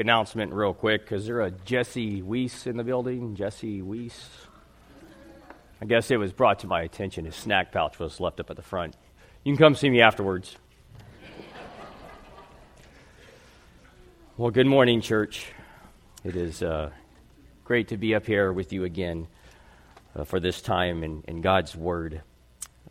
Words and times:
announcement 0.00 0.52
real 0.52 0.74
quick. 0.74 1.12
Is 1.12 1.26
there 1.26 1.42
a 1.42 1.50
Jesse 1.50 2.22
Weiss 2.22 2.66
in 2.66 2.76
the 2.76 2.84
building? 2.84 3.36
Jesse 3.36 3.82
Weiss? 3.82 4.28
I 5.80 5.84
guess 5.84 6.10
it 6.10 6.16
was 6.16 6.32
brought 6.32 6.58
to 6.60 6.66
my 6.66 6.82
attention 6.82 7.24
his 7.24 7.36
snack 7.36 7.70
pouch 7.70 7.98
was 7.98 8.18
left 8.18 8.40
up 8.40 8.50
at 8.50 8.56
the 8.56 8.62
front. 8.62 8.96
You 9.44 9.52
can 9.52 9.58
come 9.58 9.74
see 9.74 9.88
me 9.88 10.00
afterwards. 10.00 10.56
well, 14.36 14.50
good 14.50 14.66
morning, 14.66 15.00
church. 15.00 15.46
It 16.24 16.34
is 16.34 16.62
uh, 16.62 16.90
great 17.64 17.88
to 17.88 17.96
be 17.96 18.14
up 18.14 18.26
here 18.26 18.52
with 18.52 18.72
you 18.72 18.84
again 18.84 19.28
uh, 20.16 20.24
for 20.24 20.40
this 20.40 20.60
time 20.60 21.04
in, 21.04 21.22
in 21.28 21.40
God's 21.40 21.76
Word. 21.76 22.22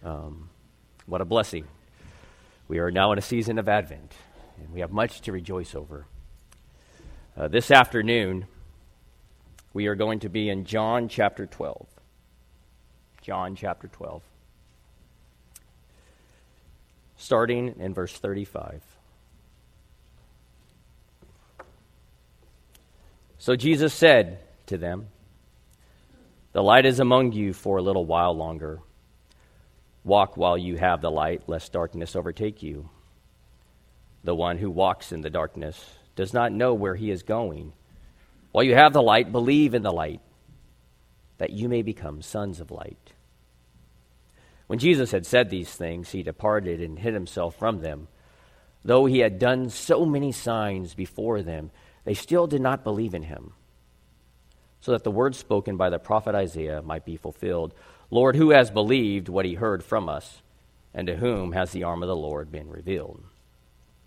Um, 0.03 0.49
what 1.05 1.21
a 1.21 1.25
blessing. 1.25 1.67
We 2.67 2.79
are 2.79 2.91
now 2.91 3.11
in 3.11 3.17
a 3.17 3.21
season 3.23 3.57
of 3.57 3.67
Advent, 3.67 4.13
and 4.59 4.71
we 4.71 4.79
have 4.79 4.91
much 4.91 5.21
to 5.21 5.31
rejoice 5.31 5.73
over. 5.73 6.05
Uh, 7.39 7.47
this 7.47 7.71
afternoon, 7.71 8.45
we 9.71 9.87
are 9.87 9.95
going 9.95 10.19
to 10.19 10.27
be 10.27 10.49
in 10.49 10.65
John 10.65 11.07
chapter 11.07 11.45
12. 11.45 11.87
John 13.21 13.55
chapter 13.55 13.87
12. 13.87 14.21
Starting 17.15 17.75
in 17.79 17.93
verse 17.93 18.11
35. 18.11 18.83
So 23.37 23.55
Jesus 23.55 23.93
said 23.93 24.39
to 24.65 24.77
them, 24.77 25.07
The 26.51 26.61
light 26.61 26.85
is 26.85 26.99
among 26.99 27.31
you 27.31 27.53
for 27.53 27.77
a 27.77 27.81
little 27.81 28.05
while 28.05 28.35
longer. 28.35 28.81
Walk 30.03 30.35
while 30.35 30.57
you 30.57 30.75
have 30.75 30.99
the 30.99 31.09
light, 31.09 31.43
lest 31.47 31.71
darkness 31.71 32.17
overtake 32.17 32.61
you. 32.61 32.89
The 34.25 34.35
one 34.35 34.57
who 34.57 34.69
walks 34.69 35.13
in 35.13 35.21
the 35.21 35.29
darkness 35.29 35.98
does 36.19 36.33
not 36.33 36.51
know 36.51 36.73
where 36.73 36.95
he 36.95 37.11
is 37.11 37.23
going. 37.23 37.71
While 38.51 38.65
you 38.65 38.75
have 38.75 38.91
the 38.91 39.01
light, 39.01 39.31
believe 39.31 39.73
in 39.73 39.83
the 39.83 39.91
light, 39.91 40.19
that 41.37 41.51
you 41.51 41.69
may 41.69 41.81
become 41.81 42.21
sons 42.21 42.59
of 42.59 42.71
light. 42.71 43.13
When 44.67 44.79
Jesus 44.79 45.11
had 45.11 45.25
said 45.25 45.49
these 45.49 45.73
things, 45.73 46.11
he 46.11 46.21
departed 46.21 46.81
and 46.81 46.99
hid 46.99 47.13
himself 47.13 47.55
from 47.55 47.79
them. 47.79 48.09
Though 48.83 49.05
he 49.05 49.19
had 49.19 49.39
done 49.39 49.69
so 49.69 50.05
many 50.05 50.33
signs 50.33 50.93
before 50.93 51.41
them, 51.41 51.71
they 52.03 52.15
still 52.15 52.47
did 52.47 52.59
not 52.59 52.83
believe 52.83 53.13
in 53.13 53.23
him. 53.23 53.53
So 54.81 54.91
that 54.91 55.05
the 55.05 55.11
word 55.11 55.35
spoken 55.35 55.77
by 55.77 55.89
the 55.89 55.99
prophet 55.99 56.35
Isaiah 56.35 56.81
might 56.81 57.05
be 57.05 57.15
fulfilled 57.15 57.73
Lord, 58.11 58.35
who 58.35 58.49
has 58.49 58.71
believed 58.71 59.29
what 59.29 59.45
he 59.45 59.53
heard 59.53 59.85
from 59.85 60.09
us, 60.09 60.41
and 60.93 61.07
to 61.07 61.15
whom 61.15 61.53
has 61.53 61.71
the 61.71 61.83
arm 61.83 62.03
of 62.03 62.09
the 62.09 62.15
Lord 62.15 62.51
been 62.51 62.67
revealed? 62.67 63.23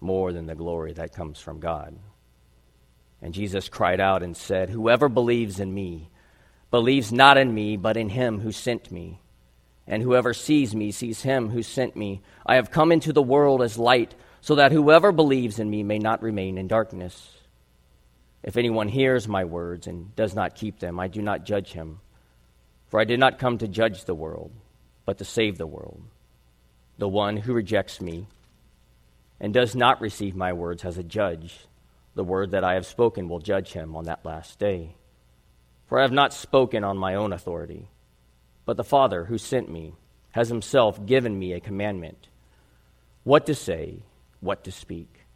more 0.00 0.32
than 0.32 0.46
the 0.46 0.54
glory 0.54 0.92
that 0.94 1.14
comes 1.14 1.40
from 1.40 1.60
God. 1.60 1.98
And 3.20 3.34
Jesus 3.34 3.68
cried 3.68 4.00
out 4.00 4.22
and 4.22 4.36
said, 4.36 4.70
Whoever 4.70 5.08
believes 5.08 5.58
in 5.58 5.74
me 5.74 6.10
believes 6.70 7.12
not 7.12 7.38
in 7.38 7.52
me, 7.52 7.76
but 7.76 7.96
in 7.96 8.10
him 8.10 8.40
who 8.40 8.52
sent 8.52 8.92
me. 8.92 9.20
And 9.86 10.02
whoever 10.02 10.34
sees 10.34 10.74
me 10.74 10.92
sees 10.92 11.22
him 11.22 11.48
who 11.48 11.62
sent 11.62 11.96
me. 11.96 12.20
I 12.44 12.56
have 12.56 12.70
come 12.70 12.92
into 12.92 13.12
the 13.12 13.22
world 13.22 13.62
as 13.62 13.78
light, 13.78 14.14
so 14.40 14.54
that 14.56 14.72
whoever 14.72 15.12
believes 15.12 15.58
in 15.58 15.70
me 15.70 15.82
may 15.82 15.98
not 15.98 16.22
remain 16.22 16.58
in 16.58 16.68
darkness. 16.68 17.30
If 18.42 18.56
anyone 18.56 18.88
hears 18.88 19.26
my 19.26 19.44
words 19.44 19.86
and 19.86 20.14
does 20.14 20.34
not 20.34 20.54
keep 20.54 20.78
them, 20.78 21.00
I 21.00 21.08
do 21.08 21.22
not 21.22 21.44
judge 21.44 21.72
him. 21.72 22.00
For 22.88 23.00
I 23.00 23.04
did 23.04 23.18
not 23.18 23.38
come 23.38 23.58
to 23.58 23.68
judge 23.68 24.04
the 24.04 24.14
world, 24.14 24.52
but 25.04 25.18
to 25.18 25.24
save 25.24 25.58
the 25.58 25.66
world. 25.66 26.02
The 26.98 27.08
one 27.08 27.36
who 27.36 27.52
rejects 27.52 28.00
me 28.00 28.26
and 29.40 29.54
does 29.54 29.74
not 29.74 30.00
receive 30.00 30.34
my 30.34 30.52
words 30.52 30.84
as 30.84 30.98
a 30.98 31.02
judge, 31.02 31.66
the 32.14 32.24
word 32.24 32.50
that 32.50 32.64
I 32.64 32.74
have 32.74 32.86
spoken 32.86 33.28
will 33.28 33.38
judge 33.38 33.72
him 33.72 33.94
on 33.94 34.04
that 34.04 34.24
last 34.24 34.58
day. 34.58 34.96
For 35.86 35.98
I 35.98 36.02
have 36.02 36.12
not 36.12 36.34
spoken 36.34 36.84
on 36.84 36.96
my 36.96 37.14
own 37.14 37.32
authority, 37.32 37.88
but 38.64 38.76
the 38.76 38.84
Father 38.84 39.24
who 39.24 39.38
sent 39.38 39.70
me 39.70 39.94
has 40.32 40.48
himself 40.48 41.06
given 41.06 41.38
me 41.38 41.52
a 41.52 41.60
commandment 41.60 42.28
what 43.24 43.44
to 43.46 43.54
say, 43.54 44.02
what 44.40 44.64
to 44.64 44.72
speak. 44.72 45.26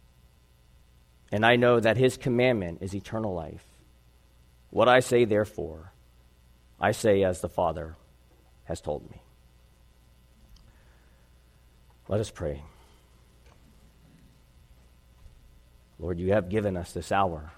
And 1.31 1.45
I 1.45 1.55
know 1.55 1.79
that 1.79 1.97
his 1.97 2.17
commandment 2.17 2.79
is 2.81 2.95
eternal 2.95 3.33
life. 3.33 3.63
What 4.71 4.89
I 4.89 4.99
say, 4.99 5.25
therefore, 5.25 5.91
I 6.79 6.91
say 6.91 7.23
as 7.23 7.41
the 7.41 7.49
Father 7.49 7.95
has 8.65 8.81
told 8.81 9.09
me. 9.11 9.21
Let 12.07 12.19
us 12.19 12.31
pray. 12.31 12.63
Lord, 16.03 16.19
you 16.19 16.33
have 16.33 16.49
given 16.49 16.75
us 16.75 16.91
this 16.91 17.13
hour. 17.13 17.49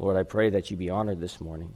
Lord, 0.00 0.16
I 0.16 0.24
pray 0.24 0.50
that 0.50 0.68
you 0.68 0.76
be 0.76 0.90
honored 0.90 1.20
this 1.20 1.40
morning, 1.40 1.72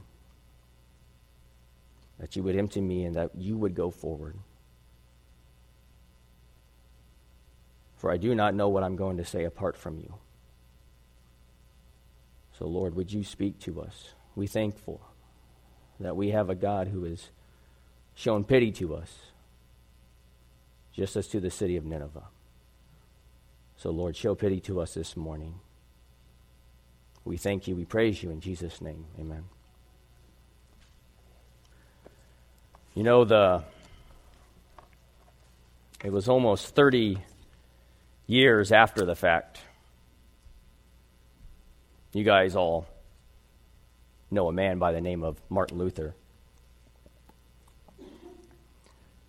that 2.19 2.35
you 2.35 2.43
would 2.43 2.57
empty 2.57 2.81
me 2.81 3.05
and 3.05 3.15
that 3.15 3.31
you 3.37 3.57
would 3.57 3.73
go 3.73 3.89
forward. 3.89 4.35
For 7.95 8.11
I 8.11 8.17
do 8.17 8.35
not 8.35 8.53
know 8.53 8.67
what 8.67 8.83
I'm 8.83 8.97
going 8.97 9.15
to 9.15 9.25
say 9.25 9.45
apart 9.45 9.77
from 9.77 9.97
you. 9.97 10.13
So, 12.57 12.67
Lord, 12.67 12.95
would 12.95 13.13
you 13.13 13.23
speak 13.23 13.59
to 13.59 13.79
us? 13.79 14.09
We 14.35 14.45
thankful 14.45 14.99
that 16.01 16.17
we 16.17 16.31
have 16.31 16.49
a 16.49 16.55
God 16.55 16.89
who 16.89 17.05
has 17.05 17.29
shown 18.13 18.43
pity 18.43 18.73
to 18.73 18.95
us 18.95 19.28
just 20.99 21.15
as 21.15 21.27
to 21.27 21.39
the 21.39 21.49
city 21.49 21.77
of 21.77 21.85
Nineveh. 21.85 22.25
So, 23.77 23.89
Lord, 23.89 24.17
show 24.17 24.35
pity 24.35 24.59
to 24.59 24.81
us 24.81 24.95
this 24.95 25.15
morning. 25.15 25.61
We 27.23 27.37
thank 27.37 27.69
you. 27.69 27.75
We 27.77 27.85
praise 27.85 28.21
you 28.21 28.31
in 28.31 28.41
Jesus' 28.41 28.81
name. 28.81 29.05
Amen. 29.17 29.45
You 32.95 33.03
know, 33.03 33.23
the 33.23 33.63
it 36.03 36.11
was 36.11 36.27
almost 36.27 36.75
30 36.75 37.19
years 38.27 38.73
after 38.73 39.05
the 39.05 39.15
fact. 39.15 39.61
You 42.11 42.25
guys 42.25 42.57
all 42.57 42.85
know 44.29 44.49
a 44.49 44.53
man 44.53 44.79
by 44.79 44.91
the 44.91 44.99
name 44.99 45.23
of 45.23 45.39
Martin 45.47 45.77
Luther. 45.77 46.13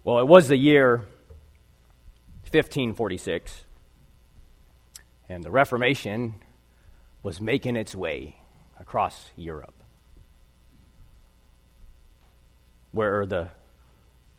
Well, 0.02 0.18
it 0.18 0.26
was 0.26 0.48
the 0.48 0.56
year 0.56 1.06
1546. 2.52 3.64
And 5.28 5.44
the 5.44 5.50
Reformation 5.50 6.34
was 7.22 7.40
making 7.40 7.76
its 7.76 7.94
way 7.94 8.36
across 8.78 9.30
Europe, 9.36 9.74
where 12.92 13.26
the 13.26 13.48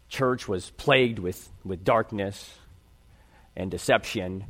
church 0.10 0.48
was 0.48 0.72
plagued 0.72 1.20
with, 1.20 1.50
with 1.64 1.86
darkness 1.86 2.58
and 3.56 3.72
deception, 3.72 4.46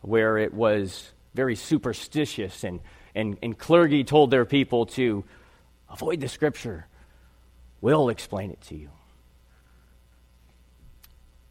where 0.00 0.38
it 0.38 0.54
was 0.54 1.10
very 1.34 1.56
superstitious, 1.56 2.64
and, 2.64 2.80
and, 3.14 3.36
and 3.42 3.58
clergy 3.58 4.04
told 4.04 4.30
their 4.30 4.44
people 4.46 4.86
to 4.86 5.24
avoid 5.90 6.20
the 6.20 6.28
scripture. 6.28 6.86
We'll 7.80 8.08
explain 8.08 8.50
it 8.50 8.60
to 8.62 8.76
you. 8.76 8.90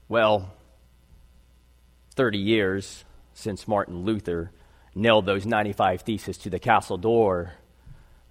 Well, 0.10 0.52
30 2.16 2.40
years 2.40 3.06
since 3.36 3.68
Martin 3.68 4.06
Luther 4.06 4.52
nailed 4.96 5.28
those 5.28 5.46
95 5.46 6.02
theses 6.02 6.40
to 6.40 6.50
the 6.50 6.58
castle 6.58 6.98
door, 6.98 7.54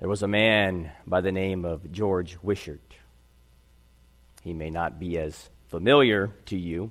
there 0.01 0.09
was 0.09 0.25
a 0.25 0.29
man 0.29 0.91
by 1.07 1.21
the 1.21 1.31
name 1.31 1.65
of 1.65 1.93
George 1.93 2.37
Wishart. 2.43 2.97
He 4.43 4.53
may 4.55 4.71
not 4.71 4.99
be 4.99 5.19
as 5.19 5.51
familiar 5.69 6.35
to 6.47 6.59
you. 6.59 6.91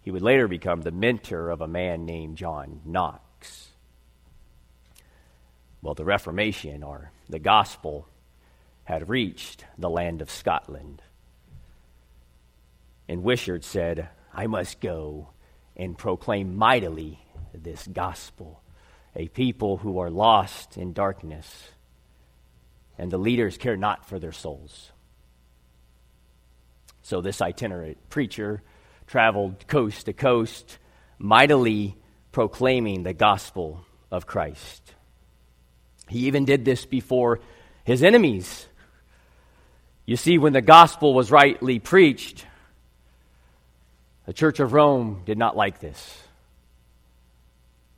He 0.00 0.10
would 0.10 0.22
later 0.22 0.48
become 0.48 0.80
the 0.80 0.90
mentor 0.90 1.50
of 1.50 1.60
a 1.60 1.68
man 1.68 2.06
named 2.06 2.38
John 2.38 2.80
Knox. 2.86 3.68
Well, 5.82 5.92
the 5.92 6.06
Reformation, 6.06 6.82
or 6.82 7.10
the 7.28 7.38
gospel, 7.38 8.08
had 8.84 9.10
reached 9.10 9.66
the 9.76 9.90
land 9.90 10.22
of 10.22 10.30
Scotland. 10.30 11.02
And 13.08 13.22
Wishart 13.22 13.64
said, 13.64 14.08
I 14.32 14.46
must 14.46 14.80
go 14.80 15.30
and 15.76 15.96
proclaim 15.96 16.56
mightily 16.56 17.18
this 17.54 17.86
gospel. 17.86 18.62
A 19.14 19.28
people 19.28 19.78
who 19.78 19.98
are 19.98 20.10
lost 20.10 20.76
in 20.76 20.92
darkness, 20.92 21.70
and 22.98 23.10
the 23.10 23.18
leaders 23.18 23.56
care 23.56 23.76
not 23.76 24.06
for 24.06 24.18
their 24.18 24.32
souls. 24.32 24.92
So, 27.02 27.20
this 27.20 27.40
itinerant 27.40 28.10
preacher 28.10 28.62
traveled 29.06 29.66
coast 29.68 30.06
to 30.06 30.12
coast, 30.12 30.78
mightily 31.18 31.96
proclaiming 32.32 33.04
the 33.04 33.14
gospel 33.14 33.86
of 34.10 34.26
Christ. 34.26 34.94
He 36.08 36.26
even 36.26 36.44
did 36.44 36.64
this 36.64 36.84
before 36.84 37.40
his 37.84 38.02
enemies. 38.02 38.66
You 40.04 40.16
see, 40.16 40.36
when 40.38 40.52
the 40.52 40.60
gospel 40.60 41.14
was 41.14 41.30
rightly 41.30 41.78
preached, 41.78 42.44
the 44.26 44.32
Church 44.32 44.60
of 44.60 44.72
Rome 44.72 45.22
did 45.24 45.38
not 45.38 45.56
like 45.56 45.80
this 45.80 46.18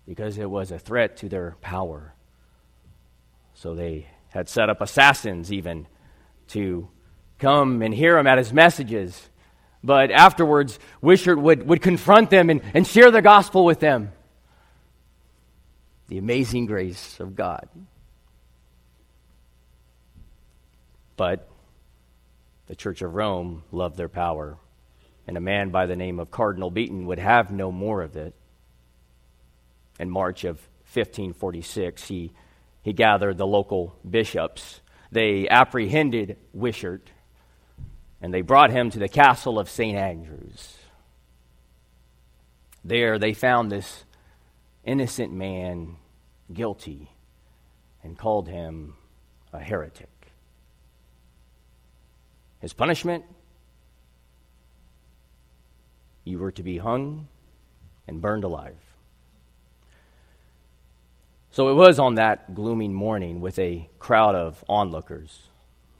because 0.06 0.38
it 0.38 0.48
was 0.48 0.70
a 0.70 0.78
threat 0.78 1.16
to 1.19 1.28
their 1.28 1.56
power. 1.60 2.14
So 3.54 3.75
they 3.75 4.06
had 4.28 4.48
set 4.48 4.70
up 4.70 4.80
assassins 4.80 5.50
even 5.52 5.86
to 6.48 6.88
come 7.38 7.82
and 7.82 7.94
hear 7.94 8.19
him 8.19 8.26
at 8.26 8.38
his 8.38 8.52
messages. 8.52 9.28
But 9.82 10.10
afterwards, 10.10 10.78
Wishart 11.00 11.38
would, 11.38 11.66
would 11.66 11.82
confront 11.82 12.30
them 12.30 12.50
and, 12.50 12.62
and 12.75 12.86
share 12.86 13.10
the 13.10 13.22
gospel 13.22 13.64
with 13.64 13.80
them. 13.80 14.12
The 16.08 16.19
amazing 16.19 16.66
grace 16.66 17.20
of 17.20 17.36
God. 17.36 17.69
But 21.16 21.48
the 22.66 22.76
Church 22.76 23.02
of 23.02 23.14
Rome 23.14 23.62
loved 23.72 23.96
their 23.96 24.08
power, 24.08 24.56
and 25.28 25.36
a 25.36 25.40
man 25.40 25.69
by 25.69 25.84
the 25.84 25.94
name 25.94 26.19
of 26.19 26.30
Cardinal 26.30 26.70
Beaton 26.70 27.04
would 27.06 27.19
have 27.19 27.52
no 27.52 27.70
more 27.70 28.00
of 28.00 28.16
it. 28.16 28.34
In 30.00 30.10
March 30.10 30.44
of 30.44 30.56
1546, 30.94 32.08
he, 32.08 32.32
he 32.80 32.94
gathered 32.94 33.36
the 33.36 33.46
local 33.46 33.94
bishops. 34.08 34.80
They 35.12 35.46
apprehended 35.46 36.38
Wishart 36.54 37.10
and 38.22 38.32
they 38.32 38.40
brought 38.40 38.70
him 38.70 38.88
to 38.90 38.98
the 38.98 39.08
castle 39.08 39.58
of 39.58 39.69
St. 39.69 39.98
Andrews. 39.98 40.78
There 42.82 43.19
they 43.19 43.34
found 43.34 43.70
this 43.70 44.04
innocent 44.82 45.30
man 45.30 45.96
guilty 46.50 47.10
and 48.02 48.16
called 48.16 48.48
him 48.48 48.94
a 49.52 49.58
heretic. 49.58 50.32
His 52.60 52.72
punishment? 52.72 53.25
You 56.28 56.38
were 56.38 56.52
to 56.52 56.62
be 56.62 56.78
hung 56.78 57.28
and 58.06 58.20
burned 58.20 58.44
alive. 58.44 58.76
So 61.50 61.70
it 61.70 61.75
was 61.75 61.98
on 61.98 62.16
that 62.16 62.54
gloomy 62.54 62.88
morning 62.88 63.40
with 63.40 63.58
a 63.58 63.88
crowd 63.98 64.34
of 64.34 64.62
onlookers 64.69 65.48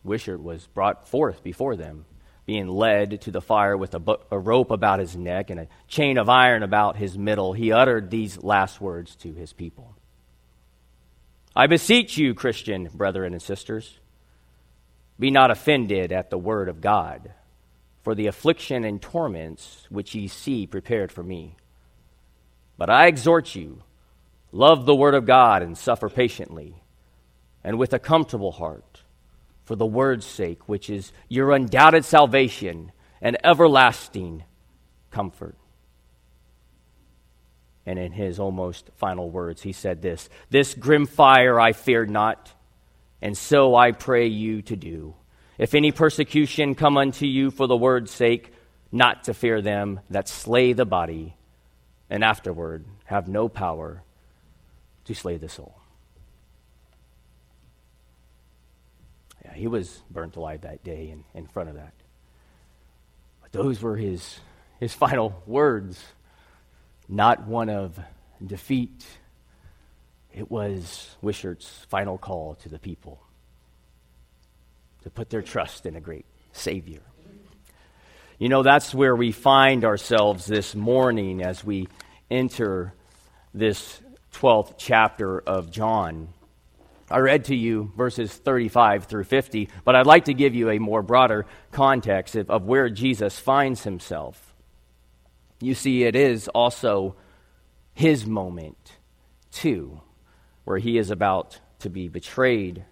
Wishart 0.04 0.42
was 0.42 0.66
brought 0.66 1.08
forth 1.08 1.42
before 1.42 1.76
them, 1.76 2.04
being 2.46 2.69
led 2.69 3.20
to 3.22 3.30
the 3.30 3.40
fire 3.40 3.76
with 3.76 3.94
a, 3.94 3.98
bu- 3.98 4.16
a 4.30 4.38
rope 4.38 4.70
about 4.70 5.00
his 5.00 5.16
neck 5.16 5.50
and 5.50 5.60
a 5.60 5.69
chain 5.86 6.19
of 6.19 6.28
iron 6.28 6.62
about 6.62 6.96
his 6.96 7.19
middle. 7.19 7.52
He 7.52 7.72
uttered 7.72 8.10
these 8.10 8.42
last 8.42 8.80
words 8.80 9.14
to 9.16 9.32
his 9.32 9.52
people 9.52 9.94
I 11.56 11.66
beseech 11.66 12.16
you, 12.16 12.34
Christian 12.34 12.88
brethren 12.94 13.32
and 13.32 13.42
sisters, 13.42 13.98
be 15.19 15.30
not 15.30 15.50
offended 15.50 16.12
at 16.12 16.30
the 16.30 16.38
word 16.38 16.69
of 16.69 16.80
God, 16.80 17.32
for 18.08 18.14
the 18.14 18.26
affliction 18.26 18.84
and 18.84 19.02
torments 19.02 19.87
which 19.90 20.14
ye 20.14 20.26
see 20.26 20.66
prepared 20.66 21.12
for 21.12 21.22
me. 21.22 21.55
But 22.78 22.88
I 22.88 23.06
exhort 23.06 23.55
you, 23.55 23.82
love 24.50 24.87
the 24.87 24.94
word 24.94 25.12
of 25.12 25.26
God 25.26 25.62
and 25.62 25.76
suffer 25.76 26.08
patiently, 26.08 26.76
and 27.62 27.78
with 27.78 27.93
a 27.93 27.99
comfortable 27.99 28.52
heart 28.52 29.02
for 29.62 29.76
the 29.76 29.84
word's 29.84 30.25
sake, 30.25 30.66
which 30.70 30.88
is 30.88 31.12
your 31.28 31.52
undoubted 31.52 32.02
salvation 32.02 32.93
and 33.20 33.37
everlasting 33.44 34.43
comfort. 35.11 35.58
And 37.84 37.99
in 37.99 38.12
his 38.12 38.38
almost 38.38 38.88
final 38.96 39.28
words, 39.28 39.61
he 39.61 39.72
said 39.72 40.00
this 40.00 40.31
This 40.49 40.72
grim 40.72 41.04
fire 41.04 41.61
I 41.61 41.75
feared 41.75 42.08
not, 42.08 42.54
and 43.20 43.37
so 43.37 43.76
I 43.76 43.93
pray 43.93 44.28
you 44.28 44.62
to 44.62 44.76
do. 44.76 45.14
If 45.58 45.75
any 45.75 45.90
persecution 45.90 46.76
come 46.76 46.96
unto 46.96 47.26
you 47.26 47.50
for 47.50 47.66
the 47.66 47.76
word's 47.76 48.12
sake, 48.12 48.52
not 48.93 49.25
to 49.25 49.34
fear 49.34 49.60
them 49.60 50.00
that 50.08 50.28
slay 50.28 50.72
the 50.72 50.87
body, 50.87 51.34
and 52.08 52.22
afterward 52.22 52.84
have 53.05 53.28
no 53.28 53.49
power 53.49 54.02
to 55.05 55.14
slay 55.14 55.37
the 55.37 55.49
soul. 55.49 55.75
Yeah, 59.44 59.55
he 59.55 59.66
was 59.66 60.00
burnt 60.10 60.37
alive 60.37 60.60
that 60.60 60.84
day 60.84 61.10
in, 61.10 61.25
in 61.34 61.46
front 61.49 61.70
of 61.70 61.75
that. 61.75 61.93
But 63.43 63.52
those 63.52 63.82
were 63.82 63.96
his, 63.96 64.38
his 64.78 64.94
final 64.94 65.43
words, 65.44 66.02
not 67.08 67.46
one 67.46 67.69
of 67.69 67.99
defeat. 68.44 69.04
It 70.32 70.50
was 70.50 71.16
Wishart's 71.20 71.84
final 71.88 72.16
call 72.16 72.54
to 72.56 72.69
the 72.69 72.78
people 72.78 73.20
to 75.03 75.11
put 75.11 75.31
their 75.31 75.43
trust 75.43 75.87
in 75.87 75.97
a 75.97 76.00
great 76.00 76.27
Savior. 76.53 77.00
You 78.39 78.49
know, 78.49 78.62
that's 78.62 78.95
where 78.95 79.17
we 79.17 79.33
find 79.33 79.85
ourselves 79.85 80.47
this 80.47 80.75
morning 80.75 81.43
as 81.43 81.65
we 81.65 81.89
enter 82.31 82.95
this 83.53 84.00
12th 84.35 84.75
chapter 84.79 85.41
of 85.41 85.71
John. 85.71 86.29
I 87.11 87.19
read 87.19 87.47
to 87.47 87.56
you 87.56 87.91
verses 87.97 88.33
35 88.33 89.05
through 89.05 89.25
50, 89.25 89.71
but 89.85 89.97
I'd 89.97 90.06
like 90.06 90.27
to 90.27 90.35
give 90.35 90.55
you 90.55 90.71
a 90.71 90.79
more 90.79 91.03
broader 91.03 91.47
context 91.73 92.37
of, 92.37 92.50
of 92.50 92.65
where 92.65 92.91
Jesus 92.91 93.39
finds 93.39 93.85
himself. 93.85 94.55
You 95.61 95.75
see, 95.75 96.05
it 96.05 96.15
is 96.15 96.49
also 96.49 97.17
his 97.95 98.27
moment, 98.27 98.93
too, 99.50 100.00
where 100.65 100.79
he 100.79 100.99
is 100.99 101.11
about 101.11 101.59
to 101.81 101.91
be 101.91 102.09
betrayed. 102.09 102.85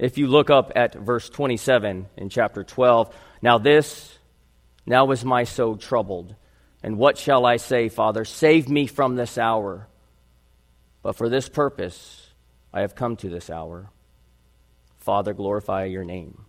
If 0.00 0.16
you 0.16 0.28
look 0.28 0.48
up 0.48 0.72
at 0.76 0.94
verse 0.94 1.28
27 1.28 2.06
in 2.16 2.30
chapter 2.30 2.64
12, 2.64 3.14
now 3.42 3.58
this, 3.58 4.18
now 4.86 5.04
was 5.04 5.26
my 5.26 5.44
soul 5.44 5.76
troubled. 5.76 6.34
And 6.82 6.96
what 6.96 7.18
shall 7.18 7.44
I 7.44 7.58
say, 7.58 7.90
Father? 7.90 8.24
Save 8.24 8.70
me 8.70 8.86
from 8.86 9.16
this 9.16 9.36
hour. 9.36 9.88
But 11.02 11.16
for 11.16 11.28
this 11.28 11.50
purpose, 11.50 12.30
I 12.72 12.80
have 12.80 12.94
come 12.94 13.16
to 13.16 13.28
this 13.28 13.50
hour. 13.50 13.90
Father, 15.00 15.34
glorify 15.34 15.84
your 15.84 16.04
name. 16.04 16.46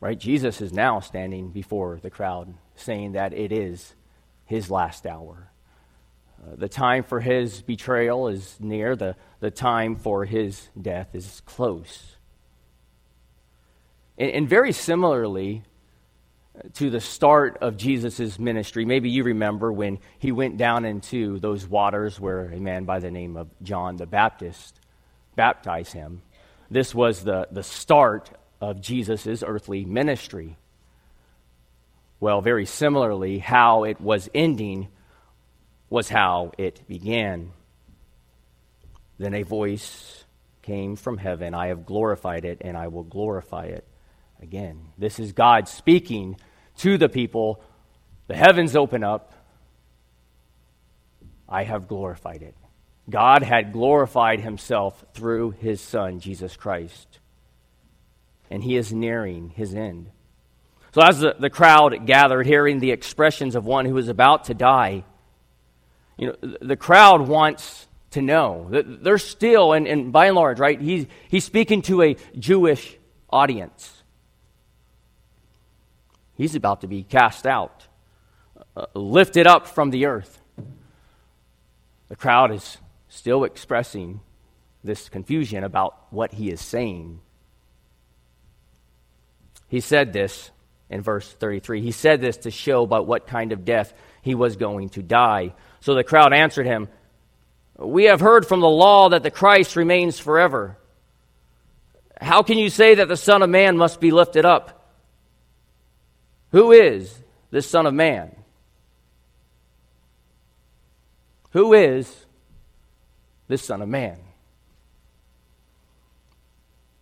Right? 0.00 0.18
Jesus 0.18 0.60
is 0.60 0.72
now 0.72 0.98
standing 0.98 1.50
before 1.50 2.00
the 2.02 2.10
crowd 2.10 2.52
saying 2.74 3.12
that 3.12 3.32
it 3.32 3.52
is 3.52 3.94
his 4.44 4.72
last 4.72 5.06
hour. 5.06 5.52
Uh, 6.44 6.56
the 6.56 6.68
time 6.68 7.04
for 7.04 7.20
his 7.20 7.62
betrayal 7.62 8.28
is 8.28 8.56
near, 8.60 8.96
the, 8.96 9.16
the 9.40 9.50
time 9.50 9.96
for 9.96 10.24
his 10.24 10.68
death 10.80 11.14
is 11.14 11.40
close. 11.46 12.16
And, 14.18 14.30
and 14.30 14.48
very 14.48 14.72
similarly, 14.72 15.62
to 16.74 16.90
the 16.90 17.00
start 17.00 17.58
of 17.60 17.76
Jesus' 17.76 18.38
ministry. 18.38 18.84
Maybe 18.84 19.10
you 19.10 19.24
remember 19.24 19.72
when 19.72 19.98
he 20.18 20.32
went 20.32 20.56
down 20.56 20.84
into 20.84 21.38
those 21.40 21.66
waters 21.66 22.20
where 22.20 22.46
a 22.46 22.60
man 22.60 22.84
by 22.84 23.00
the 23.00 23.10
name 23.10 23.36
of 23.36 23.48
John 23.62 23.96
the 23.96 24.06
Baptist 24.06 24.78
baptized 25.34 25.92
him. 25.92 26.22
This 26.70 26.94
was 26.94 27.24
the, 27.24 27.48
the 27.50 27.62
start 27.62 28.30
of 28.60 28.80
Jesus' 28.80 29.42
earthly 29.44 29.84
ministry. 29.84 30.56
Well, 32.20 32.40
very 32.40 32.66
similarly, 32.66 33.38
how 33.38 33.84
it 33.84 34.00
was 34.00 34.30
ending 34.32 34.88
was 35.90 36.08
how 36.08 36.52
it 36.58 36.86
began. 36.88 37.52
Then 39.18 39.34
a 39.34 39.42
voice 39.42 40.24
came 40.62 40.96
from 40.96 41.18
heaven 41.18 41.54
I 41.54 41.68
have 41.68 41.86
glorified 41.86 42.44
it, 42.44 42.58
and 42.62 42.76
I 42.76 42.88
will 42.88 43.04
glorify 43.04 43.66
it 43.66 43.86
again. 44.42 44.88
This 44.98 45.18
is 45.18 45.32
God 45.32 45.68
speaking 45.68 46.36
to 46.78 46.98
the 46.98 47.08
people. 47.08 47.62
The 48.26 48.36
heavens 48.36 48.74
open 48.74 49.04
up. 49.04 49.32
I 51.48 51.64
have 51.64 51.86
glorified 51.86 52.42
it. 52.42 52.56
God 53.08 53.42
had 53.42 53.72
glorified 53.72 54.40
himself 54.40 55.04
through 55.12 55.50
his 55.50 55.80
Son, 55.80 56.20
Jesus 56.20 56.56
Christ. 56.56 57.20
And 58.50 58.64
he 58.64 58.76
is 58.76 58.92
nearing 58.92 59.50
his 59.50 59.74
end. 59.74 60.10
So, 60.92 61.02
as 61.02 61.20
the, 61.20 61.34
the 61.38 61.50
crowd 61.50 62.06
gathered, 62.06 62.46
hearing 62.46 62.78
the 62.78 62.92
expressions 62.92 63.56
of 63.56 63.64
one 63.64 63.84
who 63.84 63.98
is 63.98 64.08
about 64.08 64.44
to 64.44 64.54
die, 64.54 65.04
you 66.16 66.28
know, 66.28 66.56
the 66.60 66.76
crowd 66.76 67.28
wants 67.28 67.86
to 68.12 68.22
know. 68.22 68.68
They're 68.70 69.18
still, 69.18 69.72
and, 69.72 69.86
and 69.86 70.12
by 70.12 70.26
and 70.26 70.36
large, 70.36 70.60
right, 70.60 70.80
he's, 70.80 71.06
he's 71.28 71.44
speaking 71.44 71.82
to 71.82 72.02
a 72.02 72.16
Jewish 72.38 72.96
audience. 73.30 74.02
He's 76.36 76.54
about 76.54 76.80
to 76.82 76.86
be 76.86 77.02
cast 77.02 77.46
out. 77.46 77.86
uh, 78.76 78.86
lifted 78.94 79.46
up 79.46 79.66
from 79.66 79.90
the 79.90 80.06
earth. 80.06 80.40
The 82.08 82.16
crowd 82.16 82.52
is 82.52 82.78
still 83.08 83.44
expressing 83.44 84.20
this 84.82 85.08
confusion 85.08 85.64
about 85.64 85.96
what 86.10 86.32
he 86.34 86.50
is 86.50 86.60
saying. 86.60 87.20
He 89.68 89.80
said 89.80 90.12
this 90.12 90.50
in 90.90 91.00
verse 91.00 91.32
33. 91.32 91.80
He 91.80 91.92
said 91.92 92.20
this 92.20 92.36
to 92.38 92.50
show 92.50 92.82
about 92.82 93.06
what 93.06 93.26
kind 93.26 93.52
of 93.52 93.64
death 93.64 93.94
he 94.22 94.34
was 94.34 94.56
going 94.56 94.90
to 94.90 95.02
die. 95.02 95.54
So 95.84 95.92
the 95.92 96.02
crowd 96.02 96.32
answered 96.32 96.64
him, 96.64 96.88
We 97.76 98.04
have 98.04 98.18
heard 98.18 98.46
from 98.46 98.60
the 98.60 98.66
law 98.66 99.10
that 99.10 99.22
the 99.22 99.30
Christ 99.30 99.76
remains 99.76 100.18
forever. 100.18 100.78
How 102.18 102.42
can 102.42 102.56
you 102.56 102.70
say 102.70 102.94
that 102.94 103.06
the 103.06 103.18
Son 103.18 103.42
of 103.42 103.50
Man 103.50 103.76
must 103.76 104.00
be 104.00 104.10
lifted 104.10 104.46
up? 104.46 104.90
Who 106.52 106.72
is 106.72 107.14
this 107.50 107.68
Son 107.68 107.84
of 107.84 107.92
Man? 107.92 108.34
Who 111.50 111.74
is 111.74 112.10
this 113.48 113.62
Son 113.62 113.82
of 113.82 113.88
Man? 113.90 114.16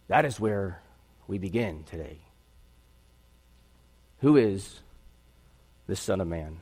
That 0.08 0.24
is 0.24 0.40
where 0.40 0.82
we 1.28 1.38
begin 1.38 1.84
today. 1.84 2.18
Who 4.22 4.36
is 4.36 4.80
this 5.86 6.00
Son 6.00 6.20
of 6.20 6.26
Man? 6.26 6.61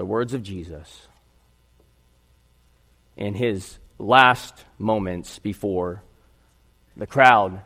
The 0.00 0.06
words 0.06 0.32
of 0.32 0.42
Jesus 0.42 1.06
in 3.18 3.34
his 3.34 3.76
last 3.98 4.54
moments 4.78 5.38
before 5.38 6.02
the 6.96 7.06
crowd. 7.06 7.60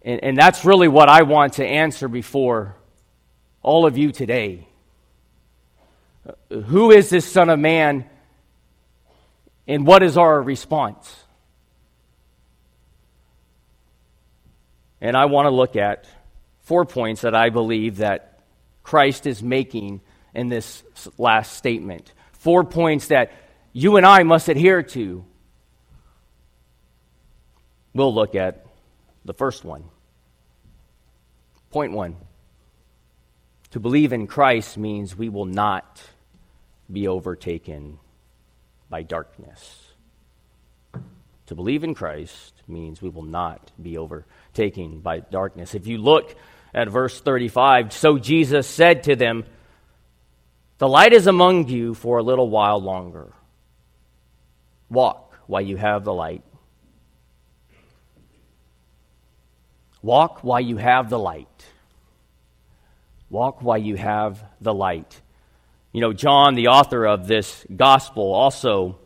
And, 0.00 0.24
and 0.24 0.38
that's 0.38 0.64
really 0.64 0.88
what 0.88 1.10
I 1.10 1.24
want 1.24 1.52
to 1.56 1.66
answer 1.66 2.08
before 2.08 2.76
all 3.62 3.84
of 3.84 3.98
you 3.98 4.10
today. 4.10 4.68
Uh, 6.26 6.60
who 6.60 6.92
is 6.92 7.10
this 7.10 7.30
Son 7.30 7.50
of 7.50 7.58
Man? 7.58 8.06
And 9.66 9.86
what 9.86 10.02
is 10.02 10.16
our 10.16 10.40
response? 10.40 11.14
And 15.02 15.14
I 15.14 15.26
want 15.26 15.44
to 15.44 15.50
look 15.50 15.76
at 15.76 16.06
four 16.62 16.86
points 16.86 17.20
that 17.20 17.34
I 17.34 17.50
believe 17.50 17.98
that 17.98 18.40
Christ 18.82 19.26
is 19.26 19.42
making 19.42 20.00
in 20.38 20.48
this 20.48 20.84
last 21.18 21.56
statement. 21.56 22.12
Four 22.32 22.62
points 22.62 23.08
that 23.08 23.32
you 23.72 23.96
and 23.96 24.06
I 24.06 24.22
must 24.22 24.48
adhere 24.48 24.84
to. 24.84 25.24
We'll 27.92 28.14
look 28.14 28.36
at 28.36 28.64
the 29.24 29.34
first 29.34 29.64
one. 29.64 29.84
Point 31.70 31.92
one. 31.92 32.16
To 33.72 33.80
believe 33.80 34.12
in 34.12 34.28
Christ 34.28 34.78
means 34.78 35.16
we 35.16 35.28
will 35.28 35.44
not 35.44 36.02
be 36.90 37.08
overtaken 37.08 37.98
by 38.88 39.02
darkness. 39.02 39.88
To 41.46 41.54
believe 41.54 41.82
in 41.82 41.94
Christ 41.94 42.54
means 42.68 43.02
we 43.02 43.10
will 43.10 43.22
not 43.22 43.72
be 43.82 43.98
overtaken 43.98 45.00
by 45.00 45.20
darkness. 45.20 45.74
If 45.74 45.86
you 45.86 45.98
look 45.98 46.34
at 46.72 46.88
verse 46.88 47.20
35, 47.20 47.92
so 47.92 48.18
Jesus 48.18 48.66
said 48.66 49.02
to 49.04 49.16
them, 49.16 49.44
The 50.78 50.88
light 50.88 51.12
is 51.12 51.26
among 51.26 51.68
you 51.68 51.94
for 51.94 52.18
a 52.18 52.22
little 52.22 52.48
while 52.48 52.80
longer. 52.80 53.32
Walk 54.88 55.36
while 55.46 55.60
you 55.60 55.76
have 55.76 56.04
the 56.04 56.14
light. 56.14 56.42
Walk 60.02 60.44
while 60.44 60.60
you 60.60 60.76
have 60.76 61.10
the 61.10 61.18
light. 61.18 61.66
Walk 63.28 63.60
while 63.60 63.78
you 63.78 63.96
have 63.96 64.42
the 64.60 64.72
light. 64.72 65.20
You 65.92 66.00
know, 66.00 66.12
John, 66.12 66.54
the 66.54 66.68
author 66.68 67.06
of 67.06 67.26
this 67.26 67.66
gospel, 67.74 68.32
also 68.32 68.98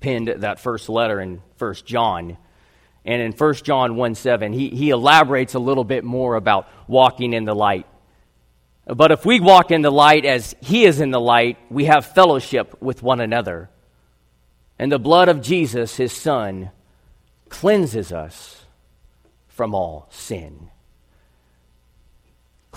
penned 0.00 0.28
that 0.28 0.58
first 0.58 0.88
letter 0.88 1.20
in 1.20 1.42
1 1.58 1.74
John. 1.84 2.38
And 3.04 3.20
in 3.20 3.32
1 3.32 3.54
John 3.56 3.96
1 3.96 4.14
7, 4.14 4.52
he, 4.54 4.70
he 4.70 4.90
elaborates 4.90 5.54
a 5.54 5.58
little 5.58 5.84
bit 5.84 6.02
more 6.02 6.36
about 6.36 6.66
walking 6.86 7.34
in 7.34 7.44
the 7.44 7.54
light. 7.54 7.86
But 8.94 9.12
if 9.12 9.26
we 9.26 9.38
walk 9.38 9.70
in 9.70 9.82
the 9.82 9.92
light 9.92 10.24
as 10.24 10.56
he 10.60 10.84
is 10.84 11.00
in 11.00 11.10
the 11.10 11.20
light, 11.20 11.58
we 11.70 11.84
have 11.84 12.06
fellowship 12.06 12.80
with 12.80 13.02
one 13.02 13.20
another. 13.20 13.68
And 14.78 14.90
the 14.90 14.98
blood 14.98 15.28
of 15.28 15.42
Jesus, 15.42 15.96
his 15.96 16.12
son, 16.12 16.70
cleanses 17.48 18.12
us 18.12 18.64
from 19.48 19.74
all 19.74 20.08
sin 20.10 20.70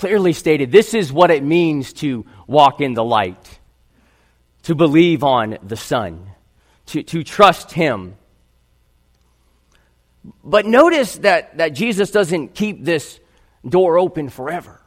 clearly 0.02 0.34
stated 0.34 0.72
this 0.72 0.96
is 0.96 1.14
what 1.14 1.30
it 1.30 1.44
means 1.44 1.94
to 1.94 2.26
walk 2.48 2.82
in 2.82 2.96
the 2.96 3.04
light, 3.04 3.60
to 4.64 4.74
believe 4.74 5.24
on 5.24 5.60
the 5.62 5.78
Son, 5.78 6.32
to, 6.88 7.04
to 7.04 7.24
trust 7.24 7.72
Him. 7.72 8.16
But 10.44 10.66
notice 10.66 11.18
that, 11.18 11.58
that 11.60 11.74
Jesus 11.74 12.10
doesn't 12.10 12.56
keep 12.56 12.84
this 12.84 13.20
door 13.68 14.00
open 14.00 14.30
forever. 14.30 14.81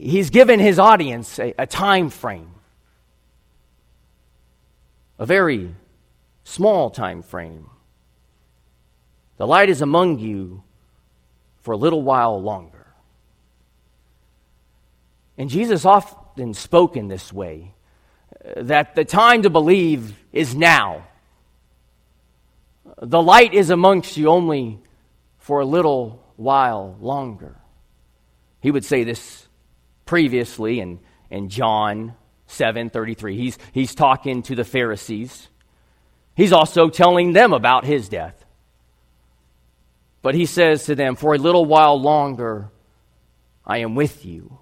He's 0.00 0.30
given 0.30 0.60
his 0.60 0.78
audience 0.78 1.40
a, 1.40 1.54
a 1.58 1.66
time 1.66 2.08
frame, 2.08 2.50
a 5.18 5.26
very 5.26 5.74
small 6.44 6.90
time 6.90 7.22
frame. 7.22 7.68
The 9.38 9.46
light 9.46 9.68
is 9.68 9.82
among 9.82 10.20
you 10.20 10.62
for 11.62 11.72
a 11.72 11.76
little 11.76 12.02
while 12.02 12.40
longer. 12.40 12.86
And 15.36 15.50
Jesus 15.50 15.84
often 15.84 16.54
spoke 16.54 16.96
in 16.96 17.08
this 17.08 17.32
way 17.32 17.74
uh, 18.44 18.62
that 18.62 18.94
the 18.94 19.04
time 19.04 19.42
to 19.42 19.50
believe 19.50 20.16
is 20.32 20.54
now. 20.54 21.08
The 23.02 23.22
light 23.22 23.52
is 23.52 23.70
amongst 23.70 24.16
you 24.16 24.28
only 24.28 24.78
for 25.38 25.58
a 25.58 25.66
little 25.66 26.24
while 26.36 26.96
longer. 27.00 27.56
He 28.60 28.70
would 28.70 28.84
say 28.84 29.02
this 29.02 29.47
previously 30.08 30.80
in, 30.80 30.98
in 31.30 31.50
John 31.50 32.14
7:33. 32.48 33.36
He's, 33.36 33.58
he's 33.72 33.94
talking 33.94 34.42
to 34.44 34.56
the 34.56 34.64
Pharisees. 34.64 35.48
He's 36.34 36.52
also 36.52 36.88
telling 36.88 37.34
them 37.34 37.52
about 37.52 37.84
his 37.84 38.08
death. 38.08 38.44
But 40.22 40.34
he 40.34 40.46
says 40.46 40.86
to 40.86 40.94
them, 40.94 41.14
For 41.14 41.34
a 41.34 41.38
little 41.38 41.66
while 41.66 42.00
longer 42.00 42.70
I 43.66 43.78
am 43.78 43.94
with 43.94 44.24
you. 44.24 44.58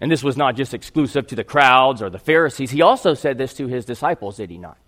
And 0.00 0.10
this 0.10 0.22
was 0.22 0.36
not 0.36 0.56
just 0.56 0.72
exclusive 0.72 1.26
to 1.28 1.36
the 1.36 1.44
crowds 1.44 2.00
or 2.00 2.10
the 2.10 2.18
Pharisees. 2.18 2.70
He 2.70 2.82
also 2.82 3.14
said 3.14 3.38
this 3.38 3.54
to 3.54 3.66
his 3.66 3.84
disciples, 3.84 4.36
did 4.36 4.50
he 4.50 4.58
not? 4.58 4.78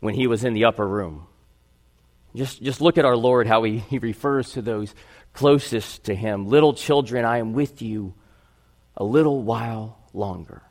When 0.00 0.14
he 0.14 0.26
was 0.26 0.44
in 0.44 0.52
the 0.52 0.64
upper 0.64 0.86
room. 0.86 1.26
Just, 2.34 2.62
just 2.62 2.80
look 2.80 2.96
at 2.96 3.04
our 3.04 3.16
Lord, 3.16 3.46
how 3.46 3.62
he, 3.62 3.78
he 3.78 3.98
refers 3.98 4.52
to 4.52 4.62
those 4.62 4.94
closest 5.32 6.04
to 6.04 6.14
him. 6.14 6.46
Little 6.46 6.74
children, 6.74 7.24
I 7.24 7.38
am 7.38 7.52
with 7.52 7.82
you 7.82 8.14
a 8.96 9.04
little 9.04 9.42
while 9.42 9.98
longer. 10.12 10.62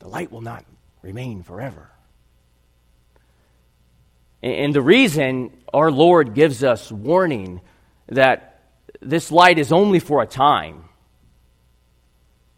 The 0.00 0.08
light 0.08 0.30
will 0.30 0.42
not 0.42 0.64
remain 1.02 1.42
forever. 1.42 1.90
And 4.42 4.74
the 4.74 4.82
reason 4.82 5.56
our 5.72 5.90
Lord 5.90 6.34
gives 6.34 6.62
us 6.62 6.92
warning 6.92 7.62
that 8.08 8.60
this 9.00 9.30
light 9.30 9.58
is 9.58 9.72
only 9.72 10.00
for 10.00 10.22
a 10.22 10.26
time. 10.26 10.84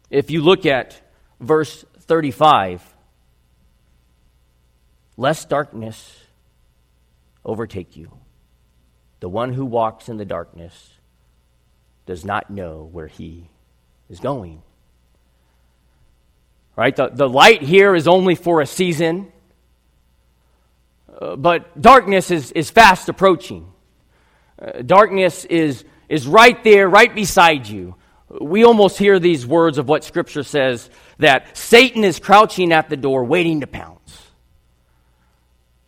If 0.09 0.29
you 0.29 0.41
look 0.41 0.65
at 0.65 1.01
verse 1.39 1.85
35, 2.01 2.81
lest 5.17 5.49
darkness 5.49 6.23
overtake 7.43 7.97
you. 7.97 8.11
The 9.19 9.29
one 9.29 9.51
who 9.51 9.65
walks 9.65 10.09
in 10.09 10.17
the 10.17 10.25
darkness 10.25 10.91
does 12.05 12.23
not 12.23 12.49
know 12.49 12.87
where 12.91 13.07
he 13.07 13.49
is 14.09 14.19
going. 14.19 14.61
Right? 16.75 16.95
The, 16.95 17.09
the 17.09 17.27
light 17.27 17.63
here 17.63 17.95
is 17.95 18.07
only 18.07 18.35
for 18.35 18.61
a 18.61 18.67
season. 18.67 19.31
Uh, 21.19 21.35
but 21.35 21.81
darkness 21.81 22.29
is, 22.29 22.51
is 22.51 22.69
fast 22.69 23.09
approaching. 23.09 23.71
Uh, 24.61 24.83
darkness 24.83 25.45
is, 25.45 25.83
is 26.07 26.27
right 26.27 26.63
there, 26.63 26.87
right 26.87 27.13
beside 27.13 27.67
you. 27.67 27.95
We 28.29 28.63
almost 28.63 28.99
hear 28.99 29.17
these 29.19 29.47
words 29.47 29.79
of 29.79 29.87
what 29.87 30.03
Scripture 30.03 30.43
says 30.43 30.89
that 31.17 31.57
Satan 31.57 32.03
is 32.03 32.19
crouching 32.19 32.71
at 32.71 32.89
the 32.89 32.97
door, 32.97 33.23
waiting 33.23 33.61
to 33.61 33.67
pounce. 33.67 33.96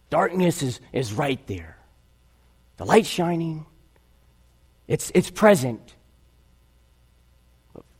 Darkness 0.09 0.63
is, 0.63 0.79
is 0.91 1.13
right 1.13 1.45
there. 1.47 1.77
The 2.77 2.85
light 2.85 3.05
shining, 3.05 3.65
it's, 4.87 5.11
it's 5.13 5.29
present. 5.29 5.95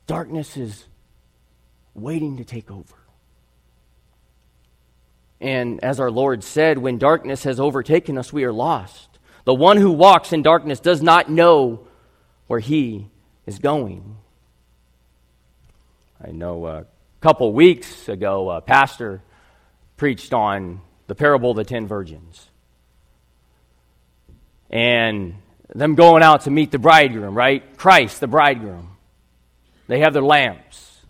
Darkness 0.07 0.57
is 0.57 0.85
waiting 1.93 2.37
to 2.37 2.45
take 2.45 2.71
over. 2.71 2.95
And 5.41 5.83
as 5.83 5.99
our 5.99 6.11
Lord 6.11 6.43
said, 6.43 6.77
when 6.77 6.97
darkness 6.97 7.43
has 7.43 7.59
overtaken 7.59 8.17
us, 8.17 8.33
we 8.33 8.43
are 8.43 8.51
lost. 8.51 9.19
The 9.45 9.53
one 9.53 9.77
who 9.77 9.91
walks 9.91 10.33
in 10.33 10.41
darkness 10.41 10.79
does 10.79 11.01
not 11.01 11.29
know 11.29 11.87
where 12.47 12.59
he 12.59 13.07
is 13.45 13.59
going. 13.59 14.17
I 16.23 16.31
know 16.31 16.65
a 16.65 16.85
couple 17.21 17.53
weeks 17.53 18.09
ago, 18.09 18.49
a 18.49 18.61
pastor 18.61 19.21
preached 19.95 20.33
on 20.33 20.81
the 21.09 21.15
parable 21.15 21.51
of 21.51 21.57
the 21.57 21.63
ten 21.63 21.87
virgins. 21.87 22.47
And 24.69 25.33
them 25.73 25.95
going 25.95 26.21
out 26.21 26.41
to 26.41 26.51
meet 26.51 26.69
the 26.69 26.77
bridegroom, 26.77 27.35
right? 27.35 27.77
Christ, 27.77 28.19
the 28.19 28.27
bridegroom. 28.27 28.95
They 29.87 30.01
have 30.01 30.13
their 30.13 30.23
lamps. 30.23 31.01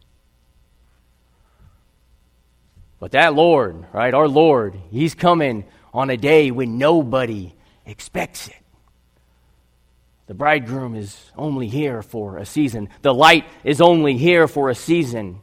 But 3.01 3.11
that 3.11 3.33
Lord, 3.33 3.85
right, 3.91 4.13
our 4.13 4.29
Lord, 4.29 4.79
He's 4.89 5.15
coming 5.15 5.65
on 5.93 6.09
a 6.09 6.17
day 6.17 6.49
when 6.49 6.77
nobody 6.77 7.53
expects 7.85 8.47
it. 8.47 8.55
The 10.27 10.33
bridegroom 10.33 10.95
is 10.95 11.19
only 11.35 11.67
here 11.67 12.01
for 12.01 12.37
a 12.37 12.45
season, 12.45 12.87
the 13.01 13.13
light 13.13 13.43
is 13.65 13.81
only 13.81 14.15
here 14.15 14.47
for 14.47 14.69
a 14.69 14.75
season. 14.75 15.41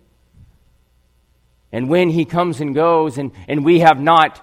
And 1.72 1.90
when 1.90 2.08
He 2.08 2.24
comes 2.24 2.62
and 2.62 2.74
goes, 2.74 3.18
and, 3.18 3.32
and 3.48 3.62
we 3.62 3.80
have 3.80 4.00
not 4.00 4.42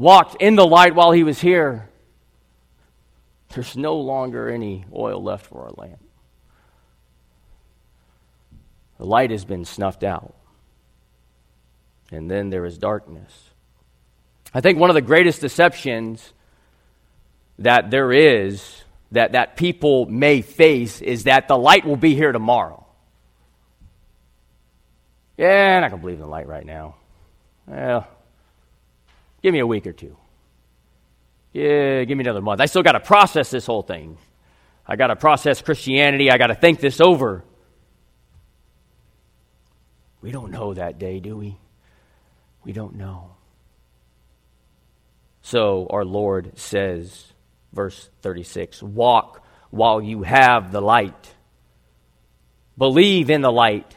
walked 0.00 0.40
in 0.40 0.56
the 0.56 0.66
light 0.66 0.94
while 0.94 1.12
He 1.12 1.22
was 1.22 1.40
here, 1.40 1.88
there's 3.50 3.76
no 3.76 3.96
longer 3.96 4.48
any 4.48 4.84
oil 4.94 5.22
left 5.22 5.46
for 5.46 5.64
our 5.64 5.72
lamp. 5.76 6.00
The 8.98 9.06
light 9.06 9.30
has 9.30 9.44
been 9.44 9.64
snuffed 9.64 10.04
out 10.04 10.34
and 12.10 12.30
then 12.30 12.50
there 12.50 12.64
is 12.64 12.78
darkness. 12.78 13.50
I 14.52 14.60
think 14.60 14.78
one 14.78 14.90
of 14.90 14.94
the 14.94 15.02
greatest 15.02 15.40
deceptions 15.40 16.32
that 17.58 17.90
there 17.90 18.12
is 18.12 18.82
that, 19.12 19.32
that 19.32 19.56
people 19.56 20.06
may 20.06 20.42
face 20.42 21.00
is 21.00 21.24
that 21.24 21.48
the 21.48 21.56
light 21.56 21.84
will 21.84 21.96
be 21.96 22.14
here 22.14 22.32
tomorrow. 22.32 22.86
Yeah, 25.36 25.76
I'm 25.76 25.80
not 25.82 25.90
going 25.90 26.00
to 26.00 26.04
believe 26.04 26.18
in 26.18 26.22
the 26.22 26.28
light 26.28 26.46
right 26.46 26.66
now. 26.66 26.96
Well, 27.66 28.06
give 29.42 29.52
me 29.52 29.60
a 29.60 29.66
week 29.66 29.86
or 29.86 29.92
two. 29.92 30.16
Yeah, 31.52 32.04
give 32.04 32.16
me 32.16 32.24
another 32.24 32.42
month. 32.42 32.60
I 32.60 32.66
still 32.66 32.82
got 32.82 32.92
to 32.92 33.00
process 33.00 33.50
this 33.50 33.66
whole 33.66 33.82
thing. 33.82 34.18
I 34.86 34.96
got 34.96 35.08
to 35.08 35.16
process 35.16 35.60
Christianity. 35.60 36.30
I 36.30 36.38
got 36.38 36.48
to 36.48 36.54
think 36.54 36.80
this 36.80 37.00
over. 37.00 37.44
We 40.20 40.30
don't 40.30 40.50
know 40.50 40.74
that 40.74 40.98
day, 40.98 41.20
do 41.20 41.36
we? 41.36 41.56
We 42.64 42.72
don't 42.72 42.96
know. 42.96 43.36
So 45.42 45.86
our 45.90 46.04
Lord 46.04 46.58
says, 46.58 47.32
verse 47.72 48.10
36 48.22 48.82
Walk 48.82 49.44
while 49.70 50.02
you 50.02 50.22
have 50.22 50.72
the 50.72 50.80
light. 50.80 51.34
Believe 52.76 53.30
in 53.30 53.40
the 53.40 53.52
light 53.52 53.96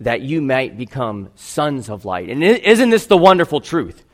that 0.00 0.20
you 0.20 0.42
might 0.42 0.76
become 0.76 1.30
sons 1.34 1.88
of 1.88 2.04
light. 2.04 2.28
And 2.28 2.42
isn't 2.42 2.90
this 2.90 3.06
the 3.06 3.16
wonderful 3.16 3.60
truth 3.60 4.04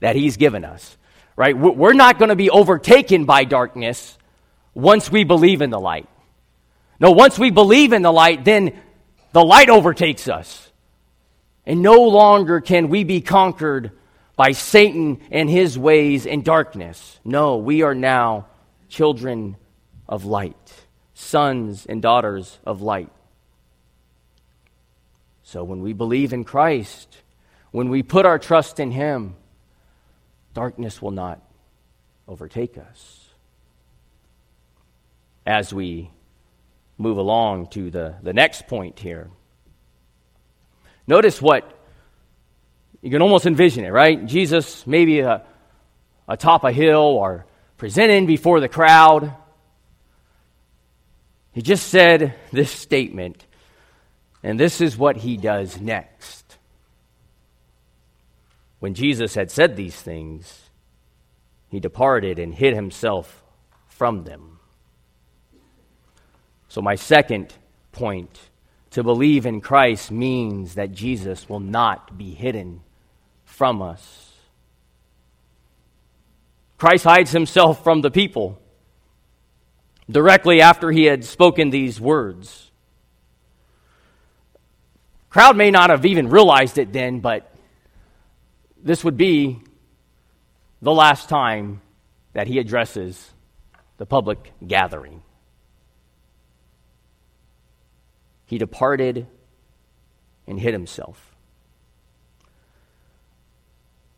that 0.00 0.16
He's 0.16 0.36
given 0.36 0.64
us? 0.64 0.96
Right? 1.36 1.56
We're 1.56 1.92
not 1.92 2.18
going 2.18 2.30
to 2.30 2.36
be 2.36 2.50
overtaken 2.50 3.24
by 3.24 3.44
darkness 3.44 4.18
once 4.74 5.10
we 5.10 5.24
believe 5.24 5.62
in 5.62 5.70
the 5.70 5.78
light. 5.78 6.08
No, 7.00 7.12
once 7.12 7.38
we 7.38 7.50
believe 7.50 7.92
in 7.92 8.02
the 8.02 8.12
light, 8.12 8.44
then 8.44 8.72
the 9.32 9.44
light 9.44 9.70
overtakes 9.70 10.28
us. 10.28 10.70
And 11.64 11.82
no 11.82 12.02
longer 12.08 12.60
can 12.60 12.88
we 12.88 13.04
be 13.04 13.20
conquered 13.20 13.92
by 14.36 14.52
Satan 14.52 15.20
and 15.30 15.50
his 15.50 15.78
ways 15.78 16.26
in 16.26 16.42
darkness. 16.42 17.20
No, 17.24 17.58
we 17.58 17.82
are 17.82 17.94
now 17.94 18.46
children 18.88 19.56
of 20.08 20.24
light, 20.24 20.72
sons 21.14 21.86
and 21.86 22.00
daughters 22.00 22.58
of 22.64 22.80
light. 22.80 23.10
So 25.42 25.64
when 25.64 25.82
we 25.82 25.92
believe 25.92 26.32
in 26.32 26.44
Christ, 26.44 27.18
when 27.70 27.88
we 27.88 28.02
put 28.02 28.26
our 28.26 28.38
trust 28.38 28.80
in 28.80 28.90
him, 28.90 29.34
darkness 30.58 31.00
will 31.00 31.10
not 31.10 31.40
overtake 32.26 32.76
us. 32.76 33.28
As 35.46 35.72
we 35.72 36.10
move 36.98 37.16
along 37.16 37.68
to 37.68 37.90
the, 37.90 38.16
the 38.22 38.32
next 38.32 38.66
point 38.66 38.98
here, 38.98 39.30
Notice 41.08 41.40
what 41.40 41.64
you 43.00 43.10
can 43.10 43.22
almost 43.22 43.46
envision 43.46 43.86
it, 43.86 43.88
right? 43.88 44.26
Jesus 44.26 44.86
maybe 44.86 45.20
a, 45.20 45.42
atop 46.28 46.64
a 46.64 46.70
hill 46.70 47.00
or 47.00 47.46
presenting 47.78 48.26
before 48.26 48.60
the 48.60 48.68
crowd. 48.68 49.34
He 51.52 51.62
just 51.62 51.88
said 51.88 52.34
this 52.52 52.70
statement, 52.70 53.46
and 54.42 54.60
this 54.60 54.82
is 54.82 54.98
what 54.98 55.16
he 55.16 55.38
does 55.38 55.80
next. 55.80 56.37
When 58.80 58.94
Jesus 58.94 59.34
had 59.34 59.50
said 59.50 59.76
these 59.76 60.00
things, 60.00 60.70
he 61.68 61.80
departed 61.80 62.38
and 62.38 62.54
hid 62.54 62.74
himself 62.74 63.42
from 63.88 64.24
them. 64.24 64.58
So, 66.68 66.80
my 66.80 66.94
second 66.94 67.54
point 67.92 68.38
to 68.90 69.02
believe 69.02 69.46
in 69.46 69.60
Christ 69.60 70.10
means 70.10 70.74
that 70.74 70.92
Jesus 70.92 71.48
will 71.48 71.60
not 71.60 72.16
be 72.16 72.30
hidden 72.30 72.82
from 73.44 73.82
us. 73.82 74.32
Christ 76.78 77.04
hides 77.04 77.32
himself 77.32 77.82
from 77.82 78.02
the 78.02 78.10
people 78.10 78.60
directly 80.08 80.60
after 80.60 80.90
he 80.90 81.04
had 81.04 81.24
spoken 81.24 81.70
these 81.70 82.00
words. 82.00 82.70
Crowd 85.28 85.56
may 85.56 85.70
not 85.70 85.90
have 85.90 86.06
even 86.06 86.30
realized 86.30 86.78
it 86.78 86.92
then, 86.92 87.20
but 87.20 87.52
this 88.82 89.04
would 89.04 89.16
be 89.16 89.60
the 90.80 90.92
last 90.92 91.28
time 91.28 91.80
that 92.32 92.46
he 92.46 92.58
addresses 92.58 93.32
the 93.96 94.06
public 94.06 94.52
gathering. 94.66 95.22
he 98.48 98.56
departed 98.56 99.26
and 100.46 100.58
hid 100.58 100.72
himself. 100.72 101.36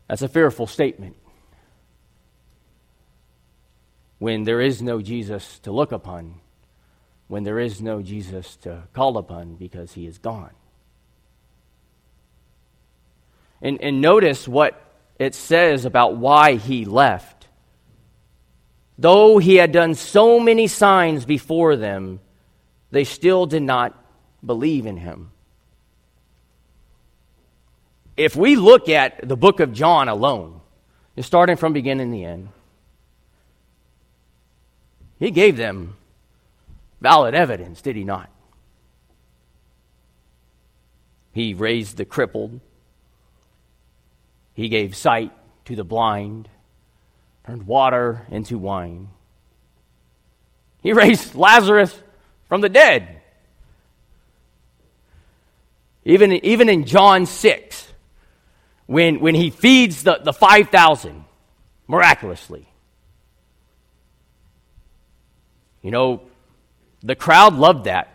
That's 0.07 0.21
a 0.21 0.29
fearful 0.29 0.67
statement. 0.67 1.17
When 4.19 4.45
there 4.45 4.61
is 4.61 4.81
no 4.81 5.01
Jesus 5.01 5.59
to 5.59 5.71
look 5.73 5.91
upon, 5.91 6.35
when 7.27 7.43
there 7.43 7.59
is 7.59 7.81
no 7.81 8.01
Jesus 8.01 8.55
to 8.57 8.83
call 8.93 9.17
upon 9.17 9.55
because 9.55 9.93
he 9.93 10.07
is 10.07 10.17
gone. 10.17 10.51
And, 13.61 13.81
and 13.81 14.01
notice 14.01 14.47
what 14.47 14.81
it 15.19 15.35
says 15.35 15.85
about 15.85 16.17
why 16.17 16.55
he 16.55 16.85
left. 16.85 17.47
Though 18.97 19.37
he 19.37 19.55
had 19.55 19.71
done 19.71 19.95
so 19.95 20.39
many 20.39 20.67
signs 20.67 21.25
before 21.25 21.75
them, 21.75 22.19
they 22.91 23.03
still 23.03 23.45
did 23.45 23.63
not 23.63 23.97
believe 24.45 24.85
in 24.85 24.97
him. 24.97 25.31
If 28.17 28.35
we 28.35 28.55
look 28.55 28.89
at 28.89 29.27
the 29.27 29.37
book 29.37 29.59
of 29.59 29.73
John 29.73 30.09
alone, 30.09 30.61
starting 31.19 31.55
from 31.55 31.73
beginning 31.73 32.11
to 32.11 32.17
the 32.17 32.25
end, 32.25 32.49
he 35.19 35.31
gave 35.31 35.55
them 35.55 35.95
valid 36.99 37.35
evidence, 37.35 37.81
did 37.81 37.95
he 37.95 38.03
not? 38.03 38.29
He 41.31 41.53
raised 41.53 41.97
the 41.97 42.05
crippled. 42.05 42.59
He 44.53 44.69
gave 44.69 44.95
sight 44.95 45.31
to 45.65 45.75
the 45.75 45.83
blind, 45.83 46.49
turned 47.45 47.67
water 47.67 48.25
into 48.29 48.57
wine. 48.57 49.09
He 50.81 50.93
raised 50.93 51.35
Lazarus 51.35 51.97
from 52.47 52.61
the 52.61 52.69
dead. 52.69 53.21
Even, 56.03 56.33
even 56.45 56.67
in 56.67 56.85
John 56.85 57.25
6, 57.25 57.87
when, 58.87 59.19
when 59.19 59.35
he 59.35 59.51
feeds 59.51 60.03
the, 60.03 60.19
the 60.23 60.33
5,000 60.33 61.23
miraculously. 61.87 62.67
You 65.81 65.91
know, 65.91 66.23
the 67.03 67.15
crowd 67.15 67.55
loved 67.55 67.85
that. 67.85 68.07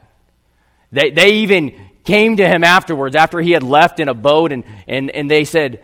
They, 0.93 1.11
they 1.11 1.31
even 1.37 1.75
came 2.05 2.37
to 2.37 2.49
him 2.49 2.65
afterwards, 2.65 3.17
after 3.17 3.41
he 3.41 3.53
had 3.53 3.63
left 3.63 4.01
in 4.01 4.09
a 4.09 4.15
boat, 4.15 4.53
and, 4.53 4.65
and, 4.87 5.11
and 5.11 5.31
they 5.31 5.45
said, 5.45 5.83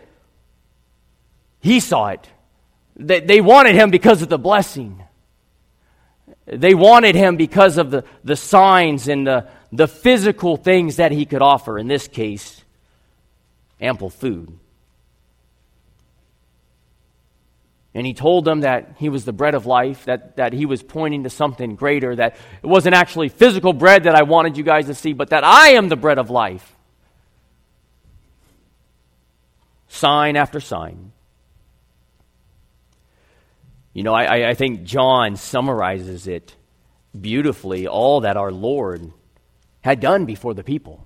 He 1.63 1.79
saw 1.79 2.09
it. 2.09 2.29
They, 2.97 3.21
they 3.21 3.39
wanted 3.39 3.75
him 3.75 3.89
because 3.89 4.21
of 4.21 4.27
the 4.27 4.37
blessing. 4.37 5.01
They 6.45 6.75
wanted 6.75 7.15
him 7.15 7.37
because 7.37 7.77
of 7.77 7.89
the, 7.89 8.03
the 8.21 8.35
signs 8.35 9.07
and 9.07 9.25
the, 9.25 9.47
the 9.71 9.87
physical 9.87 10.57
things 10.57 10.97
that 10.97 11.13
he 11.13 11.25
could 11.25 11.41
offer, 11.41 11.79
in 11.79 11.87
this 11.87 12.09
case, 12.09 12.61
ample 13.79 14.09
food. 14.09 14.59
And 17.93 18.05
he 18.05 18.13
told 18.13 18.43
them 18.43 18.61
that 18.61 18.95
he 18.97 19.07
was 19.07 19.23
the 19.23 19.31
bread 19.31 19.55
of 19.55 19.65
life, 19.65 20.03
that, 20.03 20.35
that 20.35 20.51
he 20.51 20.65
was 20.65 20.83
pointing 20.83 21.23
to 21.23 21.29
something 21.29 21.77
greater, 21.77 22.13
that 22.13 22.35
it 22.61 22.67
wasn't 22.67 22.95
actually 22.95 23.29
physical 23.29 23.71
bread 23.71 24.03
that 24.03 24.15
I 24.15 24.23
wanted 24.23 24.57
you 24.57 24.65
guys 24.65 24.87
to 24.87 24.95
see, 24.95 25.13
but 25.13 25.29
that 25.29 25.45
I 25.45 25.69
am 25.69 25.87
the 25.87 25.95
bread 25.95 26.17
of 26.19 26.29
life. 26.29 26.75
Sign 29.87 30.35
after 30.35 30.59
sign. 30.59 31.12
You 33.93 34.01
know, 34.01 34.13
I, 34.13 34.49
I 34.49 34.53
think 34.55 34.83
John 34.83 35.35
summarizes 35.35 36.27
it 36.27 36.55
beautifully, 37.19 37.87
all 37.87 38.21
that 38.21 38.37
our 38.37 38.51
Lord 38.51 39.11
had 39.81 39.99
done 39.99 40.25
before 40.25 40.53
the 40.53 40.63
people. 40.63 41.05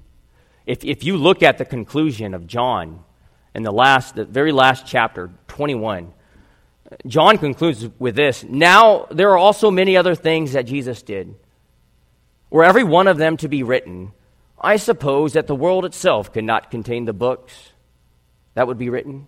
If, 0.65 0.85
if 0.85 1.03
you 1.03 1.17
look 1.17 1.43
at 1.43 1.57
the 1.57 1.65
conclusion 1.65 2.33
of 2.33 2.47
John 2.47 3.03
in 3.53 3.63
the 3.63 3.71
last, 3.71 4.15
the 4.15 4.23
very 4.23 4.51
last 4.51 4.85
chapter, 4.87 5.31
21, 5.49 6.13
John 7.05 7.37
concludes 7.37 7.89
with 7.99 8.15
this 8.15 8.45
Now 8.45 9.07
there 9.11 9.31
are 9.31 9.37
also 9.37 9.69
many 9.69 9.97
other 9.97 10.15
things 10.15 10.53
that 10.53 10.65
Jesus 10.65 11.01
did. 11.01 11.35
Were 12.49 12.63
every 12.63 12.85
one 12.85 13.07
of 13.07 13.17
them 13.17 13.35
to 13.37 13.49
be 13.49 13.63
written, 13.63 14.13
I 14.59 14.77
suppose 14.77 15.33
that 15.33 15.47
the 15.47 15.55
world 15.55 15.83
itself 15.83 16.31
could 16.31 16.45
not 16.45 16.71
contain 16.71 17.03
the 17.03 17.13
books 17.13 17.71
that 18.53 18.67
would 18.67 18.77
be 18.77 18.89
written. 18.89 19.27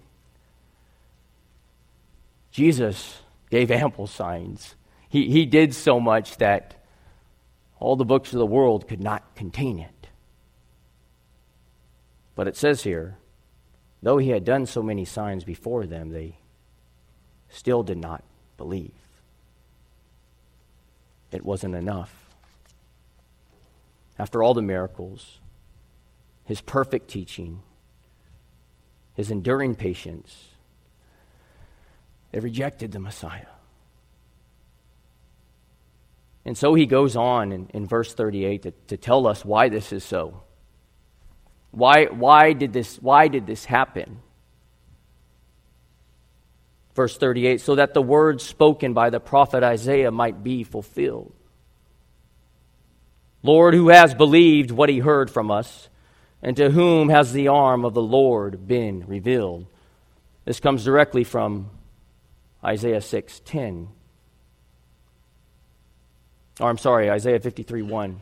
Jesus 2.51 3.21
gave 3.49 3.71
ample 3.71 4.07
signs. 4.07 4.75
He, 5.07 5.29
he 5.29 5.45
did 5.45 5.73
so 5.73 5.99
much 5.99 6.37
that 6.37 6.75
all 7.79 7.95
the 7.95 8.05
books 8.05 8.33
of 8.33 8.39
the 8.39 8.45
world 8.45 8.87
could 8.87 9.01
not 9.01 9.35
contain 9.35 9.79
it. 9.79 10.07
But 12.35 12.47
it 12.47 12.55
says 12.55 12.83
here, 12.83 13.17
though 14.01 14.17
he 14.17 14.29
had 14.29 14.45
done 14.45 14.65
so 14.65 14.81
many 14.81 15.05
signs 15.05 15.43
before 15.43 15.85
them, 15.85 16.09
they 16.09 16.37
still 17.49 17.83
did 17.83 17.97
not 17.97 18.23
believe. 18.57 18.93
It 21.31 21.43
wasn't 21.43 21.75
enough. 21.75 22.13
After 24.17 24.43
all 24.43 24.53
the 24.53 24.61
miracles, 24.61 25.39
his 26.45 26.61
perfect 26.61 27.09
teaching, 27.09 27.61
his 29.13 29.31
enduring 29.31 29.75
patience, 29.75 30.49
they 32.31 32.39
rejected 32.39 32.91
the 32.91 32.99
Messiah. 32.99 33.45
And 36.45 36.57
so 36.57 36.73
he 36.73 36.85
goes 36.85 37.15
on 37.15 37.51
in, 37.51 37.69
in 37.73 37.85
verse 37.85 38.13
38 38.13 38.63
to, 38.63 38.71
to 38.87 38.97
tell 38.97 39.27
us 39.27 39.45
why 39.45 39.69
this 39.69 39.91
is 39.91 40.03
so. 40.03 40.41
Why, 41.71 42.05
why, 42.05 42.53
did 42.53 42.73
this, 42.73 42.97
why 42.97 43.27
did 43.27 43.45
this 43.45 43.65
happen? 43.65 44.21
Verse 46.95 47.17
38 47.17 47.61
so 47.61 47.75
that 47.75 47.93
the 47.93 48.01
words 48.01 48.43
spoken 48.43 48.93
by 48.93 49.09
the 49.09 49.19
prophet 49.19 49.63
Isaiah 49.63 50.11
might 50.11 50.43
be 50.43 50.63
fulfilled. 50.63 51.33
Lord, 53.41 53.73
who 53.73 53.89
has 53.89 54.13
believed 54.13 54.71
what 54.71 54.89
he 54.89 54.99
heard 54.99 55.31
from 55.31 55.49
us, 55.49 55.87
and 56.41 56.57
to 56.57 56.71
whom 56.71 57.09
has 57.09 57.31
the 57.31 57.47
arm 57.47 57.85
of 57.85 57.93
the 57.93 58.01
Lord 58.01 58.67
been 58.67 59.05
revealed? 59.07 59.65
This 60.43 60.59
comes 60.59 60.83
directly 60.83 61.23
from 61.23 61.69
Isaiah 62.63 63.01
6:10. 63.01 63.87
Or 66.59 66.69
I'm 66.69 66.77
sorry, 66.77 67.09
Isaiah 67.09 67.39
53 67.39 67.81
1. 67.81 68.21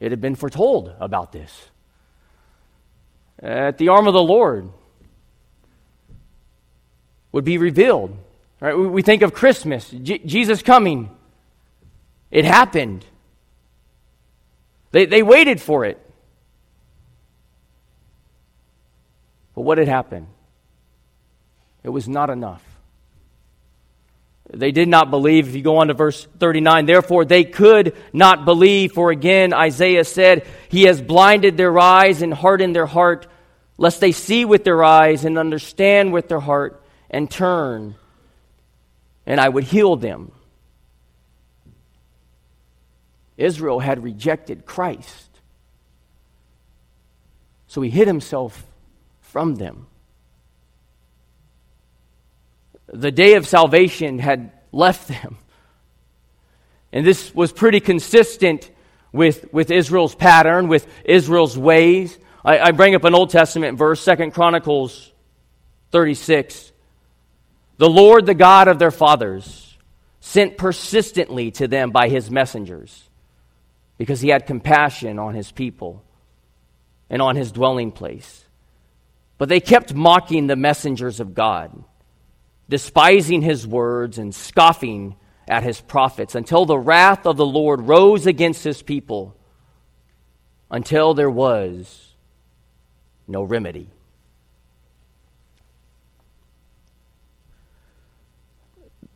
It 0.00 0.12
had 0.12 0.20
been 0.20 0.34
foretold 0.34 0.94
about 1.00 1.32
this. 1.32 1.70
At 3.40 3.78
the 3.78 3.88
arm 3.88 4.06
of 4.06 4.14
the 4.14 4.22
Lord 4.22 4.70
would 7.32 7.44
be 7.44 7.58
revealed. 7.58 8.16
Right? 8.60 8.74
We 8.74 9.02
think 9.02 9.22
of 9.22 9.32
Christmas, 9.32 9.90
J- 9.90 10.18
Jesus 10.18 10.62
coming. 10.62 11.10
It 12.30 12.44
happened. 12.44 13.04
They, 14.90 15.06
they 15.06 15.22
waited 15.22 15.60
for 15.60 15.84
it. 15.84 15.98
But 19.54 19.62
what 19.62 19.78
had 19.78 19.88
happened? 19.88 20.26
It 21.82 21.90
was 21.90 22.08
not 22.08 22.30
enough. 22.30 22.62
They 24.50 24.72
did 24.72 24.88
not 24.88 25.10
believe. 25.10 25.48
If 25.48 25.54
you 25.54 25.62
go 25.62 25.76
on 25.78 25.88
to 25.88 25.94
verse 25.94 26.26
39, 26.38 26.86
therefore 26.86 27.24
they 27.24 27.44
could 27.44 27.94
not 28.12 28.44
believe, 28.44 28.92
for 28.92 29.10
again 29.10 29.52
Isaiah 29.52 30.04
said, 30.04 30.46
He 30.70 30.84
has 30.84 31.02
blinded 31.02 31.56
their 31.56 31.78
eyes 31.78 32.22
and 32.22 32.32
hardened 32.32 32.74
their 32.74 32.86
heart, 32.86 33.26
lest 33.76 34.00
they 34.00 34.12
see 34.12 34.44
with 34.44 34.64
their 34.64 34.82
eyes 34.82 35.24
and 35.24 35.38
understand 35.38 36.12
with 36.12 36.28
their 36.28 36.40
heart 36.40 36.82
and 37.10 37.30
turn, 37.30 37.94
and 39.26 39.40
I 39.40 39.48
would 39.48 39.64
heal 39.64 39.96
them. 39.96 40.32
Israel 43.36 43.78
had 43.78 44.02
rejected 44.02 44.66
Christ. 44.66 45.28
So 47.68 47.82
he 47.82 47.90
hid 47.90 48.08
himself 48.08 48.66
from 49.20 49.56
them 49.56 49.86
the 52.92 53.10
day 53.10 53.34
of 53.34 53.46
salvation 53.46 54.18
had 54.18 54.52
left 54.72 55.08
them. 55.08 55.38
And 56.92 57.06
this 57.06 57.34
was 57.34 57.52
pretty 57.52 57.80
consistent 57.80 58.70
with, 59.12 59.52
with 59.52 59.70
Israel's 59.70 60.14
pattern, 60.14 60.68
with 60.68 60.86
Israel's 61.04 61.56
ways. 61.56 62.18
I, 62.44 62.58
I 62.58 62.70
bring 62.72 62.94
up 62.94 63.04
an 63.04 63.14
Old 63.14 63.30
Testament 63.30 63.78
verse, 63.78 64.00
Second 64.00 64.32
Chronicles 64.32 65.12
36. 65.90 66.72
The 67.76 67.88
Lord, 67.88 68.26
the 68.26 68.34
God 68.34 68.68
of 68.68 68.78
their 68.78 68.90
fathers, 68.90 69.76
sent 70.20 70.58
persistently 70.58 71.50
to 71.52 71.68
them 71.68 71.90
by 71.90 72.08
his 72.08 72.30
messengers 72.30 73.08
because 73.98 74.20
he 74.20 74.28
had 74.30 74.46
compassion 74.46 75.18
on 75.18 75.34
his 75.34 75.52
people 75.52 76.02
and 77.10 77.22
on 77.22 77.36
his 77.36 77.52
dwelling 77.52 77.92
place. 77.92 78.44
But 79.36 79.48
they 79.48 79.60
kept 79.60 79.94
mocking 79.94 80.46
the 80.46 80.56
messengers 80.56 81.20
of 81.20 81.34
God 81.34 81.84
despising 82.68 83.42
his 83.42 83.66
words 83.66 84.18
and 84.18 84.34
scoffing 84.34 85.16
at 85.48 85.62
his 85.62 85.80
prophets, 85.80 86.34
until 86.34 86.66
the 86.66 86.78
wrath 86.78 87.26
of 87.26 87.36
the 87.36 87.46
Lord 87.46 87.80
rose 87.82 88.26
against 88.26 88.62
his 88.62 88.82
people, 88.82 89.34
until 90.70 91.14
there 91.14 91.30
was 91.30 92.12
no 93.26 93.42
remedy. 93.42 93.88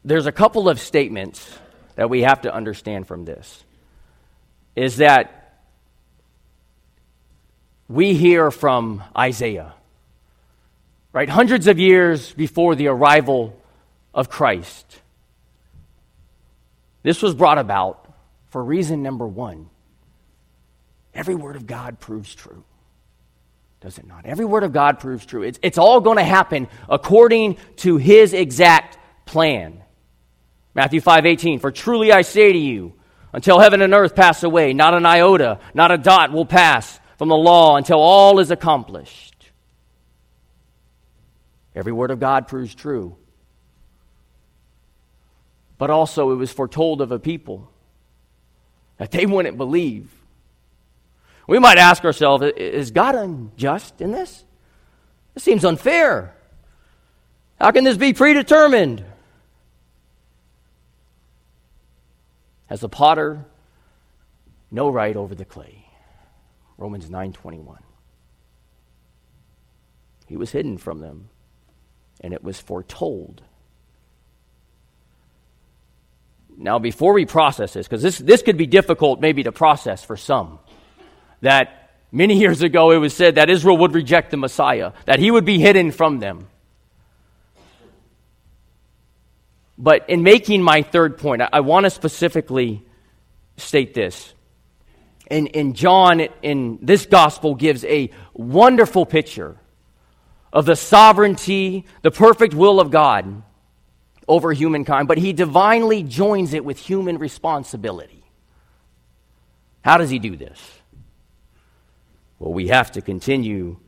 There's 0.04 0.26
a 0.26 0.32
couple 0.32 0.68
of 0.68 0.80
statements 0.80 1.58
that 1.96 2.08
we 2.08 2.22
have 2.22 2.40
to 2.42 2.52
understand 2.52 3.06
from 3.06 3.24
this. 3.24 3.62
Is 4.74 4.96
that 4.96 5.60
we 7.88 8.14
hear 8.14 8.50
from 8.50 9.04
Isaiah 9.16 9.74
right? 11.12 11.28
Hundreds 11.28 11.66
of 11.66 11.78
years 11.78 12.32
before 12.32 12.74
the 12.74 12.88
arrival 12.88 13.56
of 14.14 14.28
Christ. 14.28 15.00
This 17.02 17.22
was 17.22 17.34
brought 17.34 17.58
about 17.58 18.12
for 18.48 18.62
reason 18.62 19.02
number 19.02 19.26
one. 19.26 19.68
Every 21.14 21.34
word 21.34 21.56
of 21.56 21.66
God 21.66 22.00
proves 22.00 22.34
true. 22.34 22.64
Does 23.80 23.98
it 23.98 24.06
not? 24.06 24.24
Every 24.24 24.44
word 24.44 24.62
of 24.62 24.72
God 24.72 25.00
proves 25.00 25.26
true. 25.26 25.42
It's, 25.42 25.58
it's 25.62 25.78
all 25.78 26.00
going 26.00 26.16
to 26.16 26.24
happen 26.24 26.68
according 26.88 27.58
to 27.78 27.96
his 27.96 28.32
exact 28.32 28.96
plan. 29.26 29.82
Matthew 30.74 31.00
5 31.00 31.26
18, 31.26 31.58
for 31.58 31.70
truly 31.70 32.12
I 32.12 32.22
say 32.22 32.52
to 32.52 32.58
you, 32.58 32.94
until 33.32 33.58
heaven 33.58 33.82
and 33.82 33.92
earth 33.92 34.14
pass 34.14 34.42
away, 34.42 34.72
not 34.72 34.94
an 34.94 35.04
iota, 35.04 35.58
not 35.74 35.90
a 35.90 35.98
dot 35.98 36.32
will 36.32 36.46
pass 36.46 37.00
from 37.18 37.28
the 37.28 37.36
law 37.36 37.76
until 37.76 37.98
all 37.98 38.38
is 38.38 38.50
accomplished. 38.50 39.31
Every 41.74 41.92
word 41.92 42.10
of 42.10 42.20
God 42.20 42.48
proves 42.48 42.74
true. 42.74 43.16
But 45.78 45.90
also, 45.90 46.30
it 46.30 46.36
was 46.36 46.52
foretold 46.52 47.00
of 47.00 47.10
a 47.10 47.18
people 47.18 47.70
that 48.98 49.10
they 49.10 49.26
wouldn't 49.26 49.56
believe. 49.56 50.10
We 51.46 51.58
might 51.58 51.78
ask 51.78 52.04
ourselves 52.04 52.44
is 52.56 52.90
God 52.90 53.14
unjust 53.14 54.00
in 54.00 54.12
this? 54.12 54.44
This 55.34 55.42
seems 55.42 55.64
unfair. 55.64 56.36
How 57.58 57.70
can 57.70 57.84
this 57.84 57.96
be 57.96 58.12
predetermined? 58.12 59.04
Has 62.66 62.80
the 62.80 62.88
potter 62.88 63.44
no 64.70 64.88
right 64.88 65.16
over 65.16 65.34
the 65.34 65.44
clay? 65.44 65.86
Romans 66.78 67.08
9:21. 67.10 67.78
He 70.26 70.36
was 70.36 70.52
hidden 70.52 70.78
from 70.78 71.00
them 71.00 71.28
and 72.20 72.32
it 72.32 72.42
was 72.42 72.60
foretold. 72.60 73.42
Now, 76.56 76.78
before 76.78 77.12
we 77.12 77.26
process 77.26 77.72
this, 77.72 77.88
because 77.88 78.02
this, 78.02 78.18
this 78.18 78.42
could 78.42 78.56
be 78.56 78.66
difficult 78.66 79.20
maybe 79.20 79.42
to 79.44 79.52
process 79.52 80.04
for 80.04 80.16
some, 80.16 80.58
that 81.40 81.90
many 82.12 82.38
years 82.38 82.62
ago 82.62 82.90
it 82.90 82.98
was 82.98 83.14
said 83.14 83.36
that 83.36 83.50
Israel 83.50 83.78
would 83.78 83.94
reject 83.94 84.30
the 84.30 84.36
Messiah, 84.36 84.92
that 85.06 85.18
he 85.18 85.30
would 85.30 85.44
be 85.44 85.58
hidden 85.58 85.90
from 85.90 86.18
them. 86.18 86.46
But 89.78 90.08
in 90.08 90.22
making 90.22 90.62
my 90.62 90.82
third 90.82 91.18
point, 91.18 91.42
I, 91.42 91.48
I 91.54 91.60
want 91.60 91.84
to 91.84 91.90
specifically 91.90 92.84
state 93.56 93.94
this. 93.94 94.32
And, 95.28 95.56
and 95.56 95.74
John 95.74 96.20
in 96.42 96.78
this 96.82 97.06
gospel 97.06 97.54
gives 97.54 97.84
a 97.84 98.10
wonderful 98.34 99.06
picture 99.06 99.56
of 100.52 100.66
the 100.66 100.76
sovereignty, 100.76 101.86
the 102.02 102.10
perfect 102.10 102.54
will 102.54 102.80
of 102.80 102.90
God 102.90 103.42
over 104.28 104.52
humankind, 104.52 105.08
but 105.08 105.18
he 105.18 105.32
divinely 105.32 106.02
joins 106.02 106.54
it 106.54 106.64
with 106.64 106.78
human 106.78 107.18
responsibility. 107.18 108.24
How 109.82 109.96
does 109.96 110.10
he 110.10 110.18
do 110.18 110.36
this? 110.36 110.60
Well, 112.38 112.52
we 112.52 112.68
have 112.68 112.92
to 112.92 113.02
continue 113.02 113.78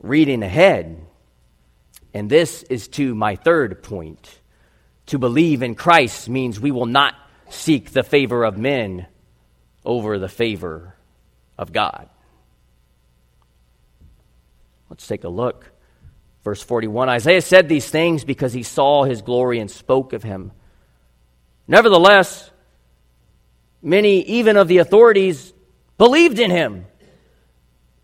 reading 0.00 0.42
ahead. 0.42 1.06
And 2.12 2.30
this 2.30 2.62
is 2.64 2.88
to 2.88 3.14
my 3.14 3.36
third 3.36 3.82
point. 3.82 4.40
To 5.06 5.18
believe 5.18 5.62
in 5.62 5.74
Christ 5.74 6.28
means 6.28 6.58
we 6.58 6.70
will 6.70 6.86
not 6.86 7.14
seek 7.50 7.90
the 7.90 8.02
favor 8.02 8.44
of 8.44 8.56
men 8.56 9.06
over 9.84 10.18
the 10.18 10.28
favor 10.28 10.94
of 11.58 11.72
God. 11.72 12.08
Let's 14.88 15.06
take 15.06 15.24
a 15.24 15.28
look. 15.28 15.73
Verse 16.44 16.62
41 16.62 17.08
Isaiah 17.08 17.40
said 17.40 17.68
these 17.68 17.88
things 17.88 18.22
because 18.22 18.52
he 18.52 18.62
saw 18.62 19.04
his 19.04 19.22
glory 19.22 19.58
and 19.58 19.70
spoke 19.70 20.12
of 20.12 20.22
him. 20.22 20.52
Nevertheless, 21.66 22.50
many, 23.82 24.20
even 24.20 24.58
of 24.58 24.68
the 24.68 24.78
authorities, 24.78 25.54
believed 25.96 26.38
in 26.38 26.50
him. 26.50 26.84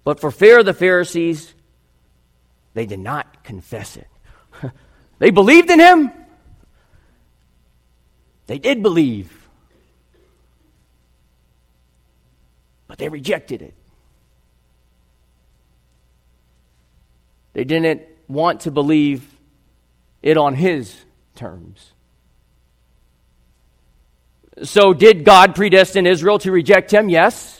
But 0.04 0.20
for 0.20 0.30
fear 0.30 0.60
of 0.60 0.64
the 0.64 0.72
Pharisees, 0.72 1.52
they 2.72 2.86
did 2.86 2.98
not 2.98 3.44
confess 3.44 3.98
it. 3.98 4.08
they 5.18 5.30
believed 5.30 5.70
in 5.70 5.78
him. 5.78 6.10
They 8.46 8.58
did 8.58 8.82
believe. 8.82 9.36
But 12.88 12.96
they 12.96 13.10
rejected 13.10 13.60
it. 13.60 13.74
They 17.52 17.64
didn't 17.64 18.09
want 18.30 18.60
to 18.60 18.70
believe 18.70 19.26
it 20.22 20.36
on 20.36 20.54
his 20.54 20.94
terms. 21.34 21.92
So, 24.62 24.92
did 24.92 25.24
God 25.24 25.54
predestine 25.54 26.06
Israel 26.06 26.38
to 26.40 26.52
reject 26.52 26.92
him? 26.92 27.08
Yes. 27.08 27.56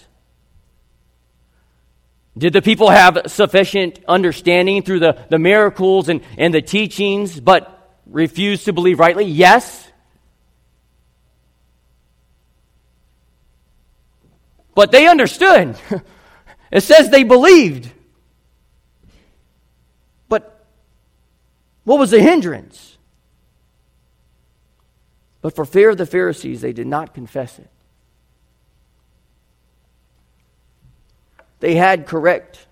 Did 2.37 2.53
the 2.53 2.63
people 2.63 2.91
have 2.91 3.23
sufficient 3.27 3.99
understanding 4.07 4.83
through 4.83 5.01
the, 5.01 5.27
the 5.29 5.39
miracles 5.39 6.09
and, 6.09 6.21
and 6.39 6.55
the 6.55 6.63
teachings, 6.63 7.39
but 7.41 7.99
refuse 8.07 8.65
to 8.65 8.73
believe 8.73 8.99
rightly? 8.99 9.25
Yes. 9.25 9.89
But 14.75 14.93
they 14.93 15.07
understood. 15.07 15.77
It 16.71 16.83
says 16.83 17.11
they 17.11 17.25
believed. 17.25 17.91
But 20.29 20.65
what 21.85 21.99
was 21.99 22.11
the 22.11 22.21
hindrance? 22.21 22.99
But 25.43 25.55
for 25.55 25.65
fear 25.65 25.91
of 25.91 25.97
the 25.97 26.07
Pharisees, 26.07 26.61
they 26.61 26.73
did 26.73 26.87
not 26.87 27.15
confess 27.15 27.59
it. 27.59 27.71
They 31.61 31.75
had 31.75 32.07
correct 32.07 32.67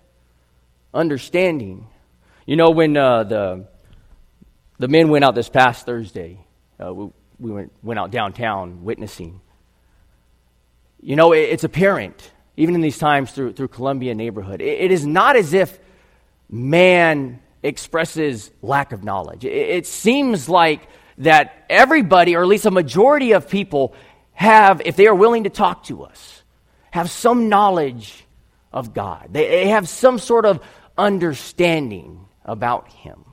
understanding. 0.93 1.87
You 2.45 2.55
know, 2.55 2.71
when 2.71 2.97
uh, 2.97 3.23
the, 3.23 3.67
the 4.77 4.87
men 4.87 5.09
went 5.09 5.23
out 5.25 5.35
this 5.35 5.49
past 5.49 5.85
Thursday, 5.85 6.39
uh, 6.83 6.93
we, 6.93 7.09
we 7.39 7.51
went, 7.51 7.71
went 7.83 7.99
out 7.99 8.11
downtown 8.11 8.83
witnessing. 8.83 9.41
You 11.01 11.15
know, 11.15 11.33
it, 11.33 11.39
it's 11.39 11.63
apparent, 11.63 12.31
even 12.57 12.75
in 12.75 12.81
these 12.81 12.97
times 12.97 13.31
through, 13.31 13.53
through 13.53 13.69
Columbia 13.69 14.15
neighborhood, 14.15 14.61
it, 14.61 14.81
it 14.81 14.91
is 14.91 15.05
not 15.05 15.35
as 15.35 15.53
if 15.53 15.79
man 16.49 17.39
expresses 17.63 18.51
lack 18.61 18.91
of 18.91 19.03
knowledge. 19.03 19.45
It, 19.45 19.85
seems 19.85 20.47
like 20.47 20.87
that 21.19 21.65
everybody, 21.69 22.35
or 22.35 22.41
at 22.41 22.47
least 22.47 22.65
a 22.65 22.71
majority 22.71 23.33
of 23.33 23.49
people, 23.49 23.93
have, 24.33 24.81
if 24.85 24.95
they 24.95 25.07
are 25.07 25.15
willing 25.15 25.43
to 25.43 25.49
talk 25.49 25.83
to 25.85 26.03
us, 26.03 26.43
have 26.91 27.09
some 27.09 27.49
knowledge 27.49 28.25
of 28.71 28.93
God. 28.93 29.29
They, 29.31 29.47
they 29.47 29.67
have 29.69 29.89
some 29.89 30.19
sort 30.19 30.45
of 30.45 30.61
understanding 30.97 32.25
about 32.45 32.89
Him. 32.89 33.25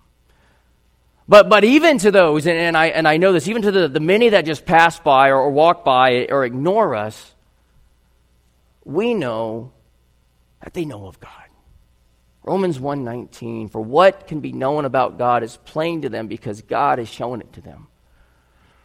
But, 1.28 1.48
but 1.48 1.64
even 1.64 1.98
to 1.98 2.10
those, 2.10 2.46
and, 2.46 2.56
and, 2.56 2.76
I, 2.76 2.86
and 2.86 3.06
I 3.06 3.16
know 3.16 3.32
this, 3.32 3.48
even 3.48 3.62
to 3.62 3.70
the, 3.72 3.88
the 3.88 4.00
many 4.00 4.30
that 4.30 4.44
just 4.44 4.64
pass 4.64 4.98
by 5.00 5.28
or, 5.28 5.36
or 5.36 5.50
walk 5.50 5.84
by 5.84 6.26
or 6.30 6.44
ignore 6.44 6.94
us, 6.94 7.34
we 8.84 9.14
know 9.14 9.72
that 10.62 10.72
they 10.74 10.84
know 10.84 11.06
of 11.06 11.18
God. 11.18 11.45
Romans 12.46 12.78
1:19 12.78 13.68
for 13.68 13.80
what 13.80 14.28
can 14.28 14.38
be 14.38 14.52
known 14.52 14.84
about 14.84 15.18
God 15.18 15.42
is 15.42 15.58
plain 15.64 16.02
to 16.02 16.08
them 16.08 16.28
because 16.28 16.62
God 16.62 16.98
has 16.98 17.08
shown 17.08 17.40
it 17.40 17.52
to 17.54 17.60
them. 17.60 17.88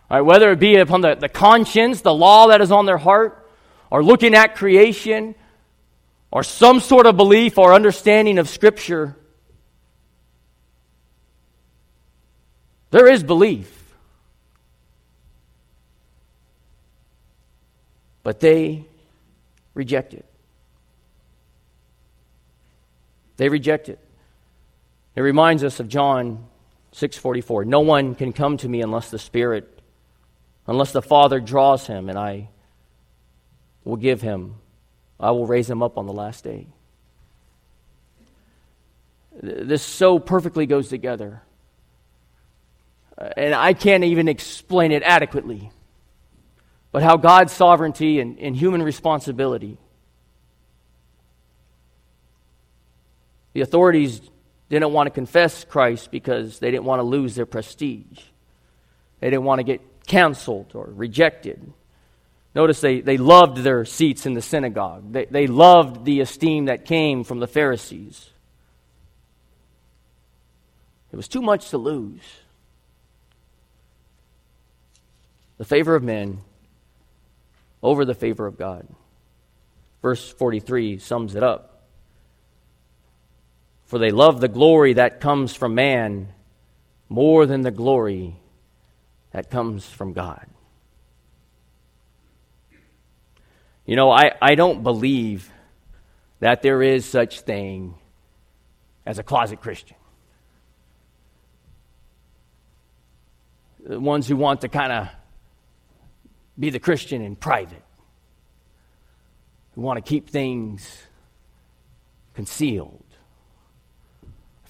All 0.10 0.18
right, 0.18 0.26
whether 0.26 0.52
it 0.52 0.60
be 0.60 0.76
upon 0.78 1.02
the, 1.02 1.16
the 1.16 1.30
conscience, 1.30 2.02
the 2.02 2.14
law 2.14 2.48
that 2.48 2.60
is 2.60 2.72
on 2.72 2.88
their 2.88 2.98
heart, 2.98 3.48
or 3.92 4.04
looking 4.04 4.34
at 4.34 4.56
creation, 4.56 5.36
or 6.32 6.44
some 6.44 6.80
sort 6.80 7.06
of 7.06 7.16
belief 7.16 7.58
or 7.58 7.74
understanding 7.74 8.40
of 8.40 8.50
Scripture, 8.50 9.16
there 12.90 13.08
is 13.08 13.24
belief. 13.24 13.78
But 18.24 18.40
they 18.40 18.86
reject 19.76 20.14
it. 20.14 20.31
They 23.42 23.50
reject 23.50 23.90
it. 23.90 23.98
It 25.16 25.22
reminds 25.22 25.64
us 25.64 25.80
of 25.80 25.88
John 25.88 26.46
6:44. 26.92 27.66
No 27.66 27.80
one 27.80 28.14
can 28.14 28.34
come 28.34 28.56
to 28.58 28.70
me 28.70 28.84
unless 28.84 29.10
the 29.10 29.18
Spirit 29.18 29.82
unless 30.68 30.92
the 30.92 31.02
Father 31.02 31.40
draws 31.40 31.88
him 31.88 32.08
and 32.08 32.20
I 32.20 32.50
will 33.84 33.96
give 33.96 34.22
him 34.22 34.58
I 35.20 35.32
will 35.32 35.48
raise 35.48 35.68
him 35.68 35.82
up 35.82 35.98
on 35.98 36.06
the 36.06 36.14
last 36.14 36.44
day. 36.44 36.68
This 39.42 39.82
so 39.82 40.20
perfectly 40.20 40.68
goes 40.68 40.88
together. 40.88 41.42
Uh, 43.18 43.30
and 43.36 43.56
I 43.56 43.74
can't 43.74 44.04
even 44.04 44.28
explain 44.28 44.92
it 44.92 45.02
adequately. 45.02 45.72
But 46.92 47.02
how 47.02 47.18
God's 47.18 47.54
sovereignty 47.54 48.20
and, 48.20 48.38
and 48.38 48.56
human 48.56 48.84
responsibility. 48.84 49.80
The 53.54 53.62
authorities 53.62 54.22
didn't 54.70 54.92
want 54.92 55.08
to 55.08 55.12
confess 55.12 55.64
Christ 55.66 56.12
because 56.12 56.60
they 56.60 56.72
didn't 56.72 56.86
want 56.86 57.00
to 57.00 57.04
lose 57.04 57.36
their 57.36 57.46
prestige. 57.46 58.20
They 59.20 59.30
didn't 59.30 59.44
want 59.44 59.60
to 59.60 59.64
get 59.64 59.82
canceled 60.08 60.72
or 60.74 60.90
rejected. 60.92 61.74
Notice 62.54 62.82
they, 62.82 63.02
they 63.02 63.18
loved 63.18 63.58
their 63.58 63.86
seats 63.86 64.26
in 64.26 64.34
the 64.34 64.42
synagogue. 64.42 65.12
They, 65.12 65.26
they 65.26 65.48
loved 65.48 66.06
the 66.06 66.20
esteem 66.22 66.66
that 66.66 66.86
came 66.86 67.24
from 67.24 67.40
the 67.40 67.48
Pharisees. 67.48 68.30
It 71.12 71.16
was 71.16 71.28
too 71.28 71.42
much 71.42 71.70
to 71.70 71.78
lose. 71.78 72.22
The 75.58 75.66
favor 75.66 75.96
of 75.96 76.04
men 76.04 76.40
over 77.84 78.06
the 78.06 78.16
favor 78.16 78.48
of 78.48 78.58
God. 78.58 78.88
Verse 80.02 80.32
43 80.32 80.98
sums 81.00 81.36
it 81.36 81.44
up. 81.44 81.71
For 83.92 84.00
they 84.00 84.12
love 84.12 84.40
the 84.40 84.48
glory 84.48 84.94
that 84.94 85.20
comes 85.20 85.54
from 85.54 85.76
man 85.76 86.30
more 87.10 87.46
than 87.46 87.60
the 87.60 87.72
glory 87.72 88.38
that 89.34 89.50
comes 89.50 89.86
from 89.86 90.14
God. 90.14 90.48
You 93.86 93.98
know, 93.98 94.10
I, 94.10 94.32
I 94.42 94.56
don't 94.56 94.82
believe 94.82 95.52
that 96.40 96.62
there 96.62 96.82
is 96.82 97.04
such 97.04 97.42
thing 97.42 97.96
as 99.06 99.20
a 99.20 99.24
closet 99.24 99.60
Christian. 99.60 99.98
The 103.86 104.00
ones 104.00 104.26
who 104.26 104.38
want 104.38 104.62
to 104.62 104.70
kind 104.70 104.94
of 104.94 105.10
be 106.58 106.70
the 106.70 106.80
Christian 106.80 107.22
in 107.22 107.36
private, 107.36 107.84
who 109.76 109.82
want 109.82 109.98
to 109.98 110.10
keep 110.10 110.30
things 110.30 111.04
concealed. 112.34 113.01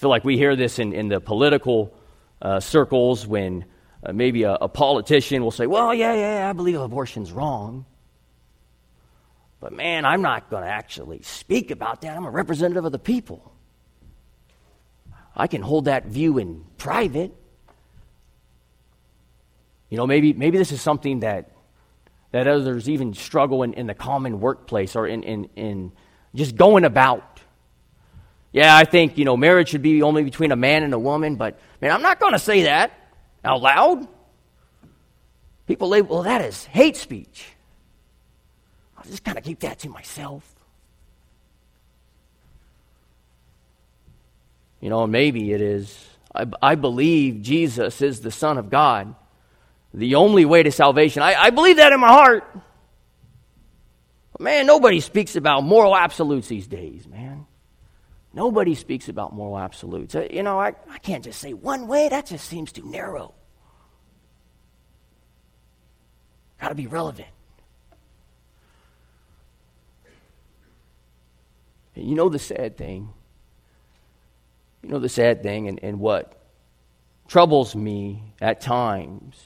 Feel 0.02 0.10
like 0.10 0.26
we 0.26 0.36
hear 0.36 0.56
this 0.56 0.80
in, 0.80 0.94
in 0.94 1.10
the 1.10 1.22
political 1.22 1.94
uh, 2.42 2.60
circles 2.60 3.28
when 3.28 3.66
uh, 4.04 4.12
maybe 4.12 4.42
a, 4.42 4.54
a 4.54 4.68
politician 4.68 5.44
will 5.44 5.52
say, 5.52 5.68
Well, 5.68 5.94
yeah, 5.94 6.16
yeah, 6.16 6.50
I 6.50 6.54
believe 6.54 6.82
abortion's 6.82 7.32
wrong. 7.32 7.86
But 9.60 9.74
man, 9.74 10.04
I'm 10.06 10.24
not 10.24 10.50
going 10.50 10.64
to 10.64 10.70
actually 10.70 11.22
speak 11.22 11.70
about 11.70 12.02
that. 12.02 12.18
I'm 12.18 12.26
a 12.26 12.32
representative 12.32 12.84
of 12.84 12.92
the 12.92 12.98
people. 12.98 13.54
I 15.36 15.46
can 15.46 15.62
hold 15.62 15.86
that 15.86 16.08
view 16.08 16.40
in 16.40 16.66
private. 16.80 17.32
You 19.92 19.98
know, 19.98 20.08
maybe, 20.08 20.34
maybe 20.34 20.58
this 20.58 20.72
is 20.72 20.82
something 20.82 21.20
that, 21.20 21.52
that 22.32 22.48
others 22.48 22.90
even 22.90 23.14
struggle 23.14 23.62
in, 23.62 23.76
in 23.76 23.86
the 23.86 23.94
common 23.94 24.40
workplace 24.40 24.96
or 24.96 25.06
in, 25.06 25.22
in, 25.22 25.46
in 25.56 25.92
just 26.34 26.56
going 26.56 26.86
about. 26.86 27.31
Yeah, 28.52 28.76
I 28.76 28.84
think, 28.84 29.18
you 29.18 29.26
know, 29.26 29.38
marriage 29.38 29.70
should 29.70 29.82
be 29.82 30.02
only 30.02 30.24
between 30.24 30.52
a 30.52 30.56
man 30.56 30.84
and 30.84 30.94
a 30.94 31.00
woman, 31.00 31.36
but 31.36 31.58
man, 31.80 31.92
I'm 31.92 32.02
not 32.02 32.20
going 32.20 32.34
to 32.34 32.40
say 32.40 32.64
that 32.64 32.92
out 33.44 33.62
loud. 33.62 34.08
People 35.68 35.88
label 35.88 36.16
well, 36.16 36.24
that 36.24 36.42
is 36.42 36.66
hate 36.66 36.98
speech. 36.98 37.46
I'll 38.98 39.06
just 39.06 39.24
kind 39.24 39.38
of 39.38 39.44
keep 39.44 39.62
that 39.62 39.80
to 39.80 39.90
myself. 39.90 40.44
You 44.82 44.90
know, 44.90 45.08
maybe 45.08 45.54
it 45.54 45.62
is. 45.62 46.10
I, 46.36 46.46
I 46.62 46.76
believe 46.76 47.42
Jesus 47.42 48.02
is 48.02 48.20
the 48.20 48.32
Son 48.32 48.58
of 48.58 48.70
God, 48.70 49.16
the 49.94 50.16
only 50.16 50.44
way 50.44 50.64
to 50.64 50.72
salvation. 50.72 51.22
I, 51.22 51.36
I 51.36 51.50
believe 51.52 51.78
that 51.78 51.94
in 51.94 52.00
my 52.00 52.10
heart. 52.10 52.44
But 54.34 54.42
man, 54.42 54.66
nobody 54.66 55.00
speaks 55.00 55.36
about 55.36 55.64
moral 55.64 55.96
absolutes 55.96 56.48
these 56.48 56.68
days, 56.68 57.08
man. 57.08 57.46
Nobody 58.34 58.76
speaks 58.76 59.10
about 59.10 59.34
moral 59.34 59.60
absolutes. 59.60 60.16
Uh, 60.16 60.28
you 60.32 60.44
know, 60.44 60.60
I, 60.60 60.74
I 60.90 61.00
can't 61.00 61.24
just 61.24 61.40
say 61.40 61.54
one 61.54 61.88
way, 61.88 62.08
that 62.10 62.28
just 62.28 62.48
seems 62.48 62.72
too 62.72 62.86
narrow. 62.86 63.34
Got 66.62 66.70
to 66.70 66.76
be 66.76 66.88
relevant. 66.88 67.28
And 71.96 72.08
you 72.08 72.16
know 72.16 72.30
the 72.30 72.40
sad 72.40 72.78
thing? 72.78 73.10
You 74.82 74.90
know 74.90 75.00
the 75.00 75.10
sad 75.10 75.44
thing, 75.44 75.68
and, 75.68 75.80
and 75.84 76.00
what 76.00 76.42
troubles 77.28 77.76
me 77.76 78.24
at 78.40 78.62
times 78.62 79.40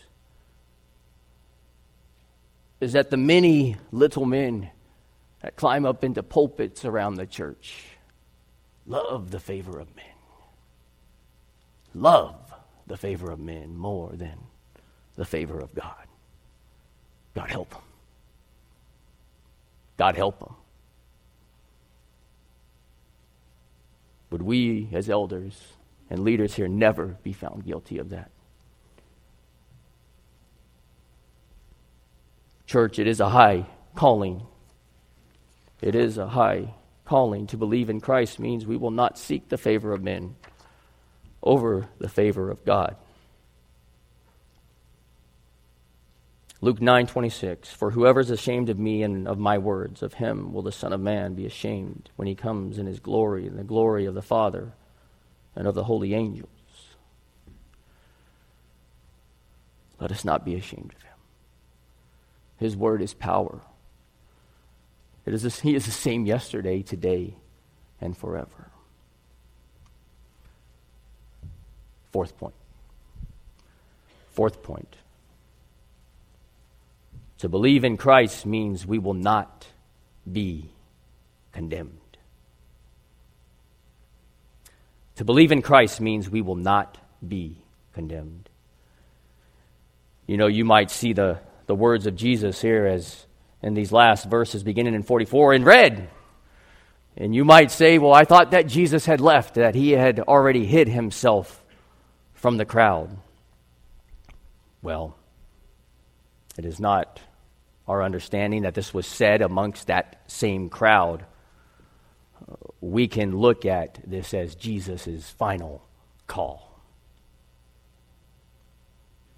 is 2.80 2.93
that 2.93 3.10
the 3.10 3.17
many 3.17 3.78
little 3.91 4.26
men 4.26 4.69
that 5.41 5.56
climb 5.56 5.86
up 5.86 6.04
into 6.04 6.21
pulpits 6.21 6.86
around 6.86 7.15
the 7.15 7.26
church 7.26 7.94
love 8.86 9.32
the 9.32 9.39
favor 9.39 9.80
of 9.80 9.95
men. 9.95 10.06
Love 11.93 12.54
the 12.88 12.98
favor 12.98 13.32
of 13.32 13.39
men 13.39 13.78
more 13.78 14.12
than 14.13 14.38
the 15.15 15.26
favor 15.26 15.60
of 15.60 15.74
God. 15.74 16.08
God 17.36 17.50
help 17.52 17.71
them. 17.71 17.82
God 19.98 20.15
help 20.15 20.39
them. 20.39 20.56
Would 24.32 24.41
we, 24.41 24.89
as 24.93 25.10
elders 25.10 25.62
and 26.10 26.24
leaders 26.24 26.56
here, 26.56 26.67
never 26.67 27.17
be 27.24 27.34
found 27.34 27.65
guilty 27.65 27.98
of 27.98 28.10
that? 28.10 28.32
Church, 32.65 33.00
it 33.00 33.08
is 33.08 33.19
a 33.19 33.30
high 33.30 33.67
calling. 33.95 34.43
It 35.82 35.95
is 35.95 36.17
a 36.17 36.28
high 36.28 36.74
calling. 37.05 37.47
To 37.47 37.57
believe 37.57 37.89
in 37.89 38.01
Christ 38.01 38.39
means 38.39 38.65
we 38.65 38.77
will 38.77 38.91
not 38.91 39.17
seek 39.17 39.49
the 39.49 39.57
favor 39.57 39.93
of 39.93 40.03
men 40.03 40.35
over 41.41 41.87
the 41.99 42.09
favor 42.09 42.49
of 42.49 42.65
God. 42.65 42.97
Luke 46.61 46.79
9:26 46.79 47.67
For 47.67 47.91
whoever 47.91 48.19
is 48.19 48.31
ashamed 48.31 48.69
of 48.69 48.79
me 48.79 49.03
and 49.03 49.27
of 49.27 49.37
my 49.37 49.57
words 49.57 50.01
of 50.01 50.15
him 50.15 50.51
will 50.51 50.63
the 50.63 50.71
son 50.71 50.93
of 50.93 50.99
man 50.99 51.35
be 51.35 51.45
ashamed 51.45 52.09
when 52.15 52.27
he 52.27 52.33
comes 52.33 52.79
in 52.79 52.87
his 52.87 52.99
glory 52.99 53.45
and 53.45 53.59
the 53.59 53.63
glory 53.63 54.05
of 54.05 54.15
the 54.15 54.21
Father 54.21 54.73
and 55.55 55.67
of 55.67 55.75
the 55.75 55.83
holy 55.83 56.13
angels. 56.13 56.49
Let 59.99 60.11
us 60.11 60.25
not 60.25 60.43
be 60.43 60.55
ashamed 60.55 60.93
of 60.95 61.03
him. 61.03 61.17
His 62.57 62.75
word 62.75 63.01
is 63.01 63.13
power. 63.13 63.61
It 65.25 65.33
is 65.33 65.45
a, 65.45 65.49
he 65.61 65.75
is 65.75 65.85
the 65.85 65.91
same 65.91 66.25
yesterday, 66.25 66.81
today, 66.81 67.35
and 68.01 68.17
forever. 68.17 68.69
Fourth 72.11 72.38
point. 72.38 72.55
Fourth 74.31 74.63
point. 74.63 74.95
To 77.39 77.49
believe 77.49 77.83
in 77.83 77.97
Christ 77.97 78.45
means 78.45 78.85
we 78.85 78.99
will 78.99 79.13
not 79.13 79.67
be 80.31 80.71
condemned. 81.51 81.99
To 85.17 85.25
believe 85.25 85.51
in 85.51 85.61
Christ 85.61 86.01
means 86.01 86.29
we 86.29 86.41
will 86.41 86.55
not 86.55 86.97
be 87.25 87.57
condemned. 87.93 88.49
You 90.27 90.38
know, 90.38 90.47
you 90.47 90.65
might 90.65 90.91
see 90.91 91.13
the, 91.13 91.39
the 91.67 91.75
words 91.75 92.07
of 92.07 92.15
Jesus 92.15 92.61
here 92.61 92.85
as 92.85 93.25
in 93.65 93.73
these 93.73 93.91
last 93.91 94.30
verses 94.30 94.63
beginning 94.63 94.93
in 94.93 95.01
44 95.01 95.56
in 95.56 95.63
red. 95.65 96.08
And 97.17 97.34
you 97.34 97.43
might 97.43 97.71
say, 97.71 97.97
well, 97.97 98.13
I 98.13 98.23
thought 98.23 98.51
that 98.51 98.67
Jesus 98.67 99.08
had 99.08 99.19
left, 99.19 99.56
that 99.56 99.73
he 99.73 99.91
had 99.91 100.19
already 100.19 100.65
hid 100.65 100.88
himself 100.88 101.63
from 102.36 102.58
the 102.58 102.65
crowd. 102.65 103.17
Well, 104.84 105.17
it 106.60 106.65
is 106.65 106.80
not 106.80 107.19
our 107.88 108.04
understanding 108.04 108.62
that 108.62 108.75
this 108.75 108.93
was 108.93 109.08
said 109.08 109.41
amongst 109.41 109.88
that 109.88 110.21
same 110.28 110.69
crowd. 110.69 111.25
We 112.82 113.08
can 113.08 113.36
look 113.36 113.65
at 113.65 113.99
this 114.06 114.36
as 114.36 114.54
Jesus' 114.54 115.28
final 115.32 115.82
call. 116.28 116.82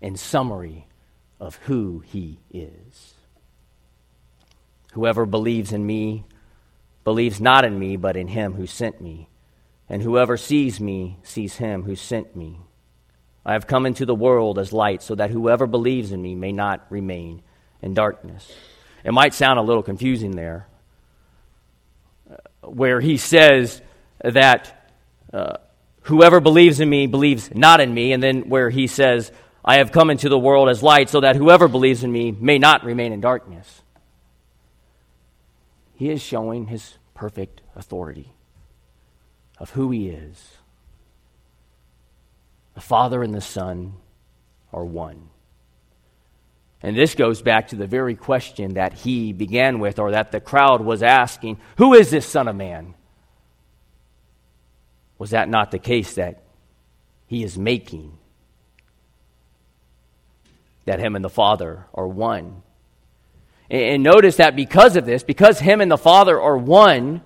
In 0.02 0.18
summary 0.18 0.86
of 1.40 1.56
who 1.56 2.04
he 2.06 2.40
is. 2.52 3.14
Whoever 4.94 5.26
believes 5.26 5.72
in 5.72 5.86
me 5.86 6.26
believes 7.04 7.40
not 7.40 7.66
in 7.66 7.78
me, 7.80 7.96
but 7.96 8.18
in 8.18 8.28
him 8.28 8.54
who 8.54 8.68
sent 8.68 9.00
me. 9.00 9.30
And 9.90 10.02
whoever 10.02 10.36
sees 10.36 10.80
me 10.80 11.18
sees 11.24 11.56
him 11.56 11.84
who 11.84 11.96
sent 11.96 12.36
me. 12.36 12.60
I 13.46 13.54
have 13.54 13.68
come 13.68 13.86
into 13.86 14.06
the 14.06 14.16
world 14.16 14.60
as 14.60 14.74
light, 14.74 15.02
so 15.02 15.16
that 15.16 15.32
whoever 15.32 15.68
believes 15.68 16.12
in 16.12 16.22
me 16.22 16.36
may 16.36 16.52
not 16.52 16.86
remain 16.90 17.42
in 17.82 17.94
darkness. 17.94 18.52
It 19.06 19.14
might 19.14 19.34
sound 19.34 19.58
a 19.58 19.62
little 19.62 19.84
confusing 19.84 20.32
there, 20.32 20.68
where 22.62 23.00
he 23.00 23.16
says 23.16 23.82
that 24.22 24.92
uh, 25.32 25.58
whoever 26.02 26.42
believes 26.42 26.82
in 26.82 26.90
me 26.90 27.08
believes 27.08 27.54
not 27.56 27.80
in 27.80 27.94
me, 27.94 28.12
and 28.12 28.22
then 28.22 28.50
where 28.50 28.70
he 28.70 28.88
says, 28.88 29.32
I 29.64 29.78
have 29.78 29.94
come 29.94 30.10
into 30.10 30.28
the 30.28 30.40
world 30.40 30.68
as 30.68 30.84
light, 30.84 31.10
so 31.10 31.22
that 31.22 31.38
whoever 31.38 31.70
believes 31.70 32.04
in 32.04 32.12
me 32.12 32.32
may 32.32 32.58
not 32.58 32.84
remain 32.84 33.14
in 33.14 33.22
darkness. 33.22 33.82
He 35.98 36.12
is 36.12 36.22
showing 36.22 36.68
his 36.68 37.00
perfect 37.16 37.62
authority 37.76 38.32
of 39.58 39.72
who 39.72 39.90
he 39.90 40.10
is. 40.10 40.58
The 42.76 42.82
Father 42.82 43.24
and 43.24 43.34
the 43.34 43.42
Son 43.42 43.94
are 44.72 44.86
one. 44.86 45.30
And 46.84 46.96
this 46.96 47.16
goes 47.16 47.42
back 47.42 47.70
to 47.70 47.76
the 47.76 47.88
very 47.88 48.14
question 48.14 48.76
that 48.76 48.94
he 48.94 49.34
began 49.34 49.80
with, 49.80 49.98
or 49.98 50.12
that 50.12 50.32
the 50.32 50.40
crowd 50.40 50.82
was 50.82 51.02
asking 51.02 51.58
Who 51.78 51.96
is 51.96 52.12
this 52.12 52.28
Son 52.28 52.48
of 52.48 52.56
Man? 52.56 52.94
Was 55.18 55.32
that 55.32 55.50
not 55.50 55.72
the 55.72 55.80
case 55.80 56.14
that 56.14 56.44
he 57.26 57.44
is 57.44 57.58
making? 57.58 58.16
That 60.86 61.00
him 61.00 61.16
and 61.16 61.26
the 61.26 61.30
Father 61.30 61.88
are 61.96 62.08
one. 62.08 62.62
And 63.70 64.02
notice 64.04 64.38
that 64.38 64.56
because 64.56 64.96
of 64.96 65.06
this, 65.06 65.24
because 65.24 65.60
him 65.60 65.82
and 65.82 65.92
the 65.92 65.98
Father 65.98 66.40
are 66.40 66.58
one, 66.58 67.22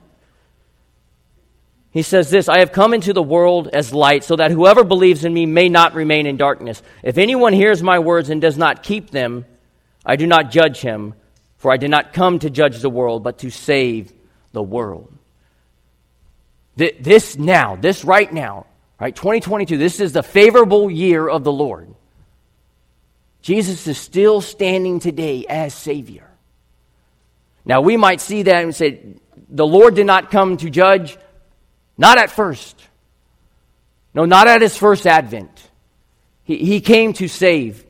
he 1.92 2.02
says 2.02 2.29
this 2.29 2.50
I 2.50 2.60
have 2.60 2.71
come 2.71 2.94
into 2.94 3.13
the 3.13 3.21
world 3.21 3.67
as 3.67 3.94
light, 3.94 4.23
so 4.23 4.37
that 4.37 4.52
whoever 4.52 4.83
believes 4.83 5.23
in 5.23 5.33
me 5.33 5.46
may 5.46 5.69
not 5.69 5.94
remain 5.94 6.25
in 6.25 6.37
darkness. 6.37 6.81
If 7.04 7.17
anyone 7.17 7.54
hears 7.54 7.83
my 7.83 8.00
words 8.00 8.29
and 8.29 8.42
does 8.42 8.58
not 8.58 8.81
keep 8.81 9.12
them, 9.12 9.46
I 10.06 10.15
do 10.15 10.25
not 10.25 10.52
judge 10.52 10.79
him, 10.79 11.13
for 11.58 11.71
I 11.71 11.77
did 11.77 11.92
not 11.92 12.13
come 12.13 12.39
to 12.39 12.50
judge 12.50 12.79
the 12.79 12.89
world, 12.89 13.23
but 13.23 13.39
to 13.39 13.52
save 13.52 14.12
the 14.52 14.63
world. 14.63 15.13
This 16.75 17.37
now, 17.37 17.75
this 17.75 18.04
right 18.04 18.31
now, 18.31 18.65
right, 19.00 19.15
2022, 19.15 19.77
this 19.77 20.00
is 20.00 20.13
the 20.13 20.23
favorable 20.23 20.89
year 20.89 21.27
of 21.27 21.44
the 21.44 21.52
Lord. 21.52 21.94
Jesus 23.42 23.85
is 23.85 23.98
still 23.98 24.42
standing 24.42 25.00
today 25.00 25.46
as 25.48 25.73
Savior. 25.73 26.31
Now, 27.66 27.82
we 27.82 27.98
might 27.98 28.22
see 28.22 28.44
that 28.44 28.64
and 28.64 28.76
say, 28.76 29.16
the 29.50 29.66
Lord 29.66 29.96
did 29.96 30.06
not 30.06 30.32
come 30.32 30.58
to 30.58 30.70
judge, 30.70 31.18
not 31.98 32.18
at 32.18 32.32
first. 32.32 32.82
No, 34.14 34.26
not 34.26 34.48
at 34.48 34.62
his 34.62 34.76
first 34.76 35.06
advent. 35.06 35.70
He, 36.44 36.58
he 36.58 36.82
came 36.82 37.14
to 37.14 37.28
save. 37.28 37.86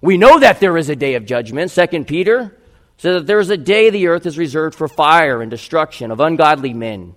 We 0.00 0.18
know 0.18 0.40
that 0.40 0.60
there 0.60 0.76
is 0.76 0.88
a 0.88 0.96
day 0.96 1.14
of 1.14 1.24
judgment. 1.24 1.70
Second 1.70 2.06
Peter 2.06 2.58
says 2.96 3.20
that 3.20 3.26
there 3.26 3.40
is 3.40 3.50
a 3.50 3.56
day 3.56 3.90
the 3.90 4.08
earth 4.08 4.26
is 4.26 4.36
reserved 4.36 4.74
for 4.74 4.88
fire 4.88 5.40
and 5.40 5.50
destruction 5.50 6.10
of 6.10 6.20
ungodly 6.20 6.74
men. 6.74 7.14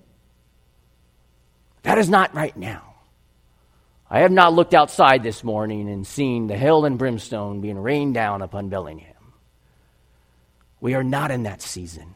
That 1.84 1.98
is 1.98 2.10
not 2.10 2.34
right 2.34 2.56
now. 2.56 2.96
I 4.10 4.20
have 4.20 4.32
not 4.32 4.54
looked 4.54 4.74
outside 4.74 5.24
this 5.24 5.44
morning 5.44 5.90
and 5.90 6.06
seen 6.06 6.48
the 6.48 6.58
hell 6.58 6.86
and 6.86 6.98
brimstone 6.98 7.62
being 7.62 7.78
rained 7.78 8.14
down 8.14 8.42
upon 8.42 8.70
Bellingham. 8.70 9.15
We 10.86 10.94
are 10.94 11.04
not 11.04 11.32
in 11.32 11.42
that 11.44 11.64
season. 11.64 12.14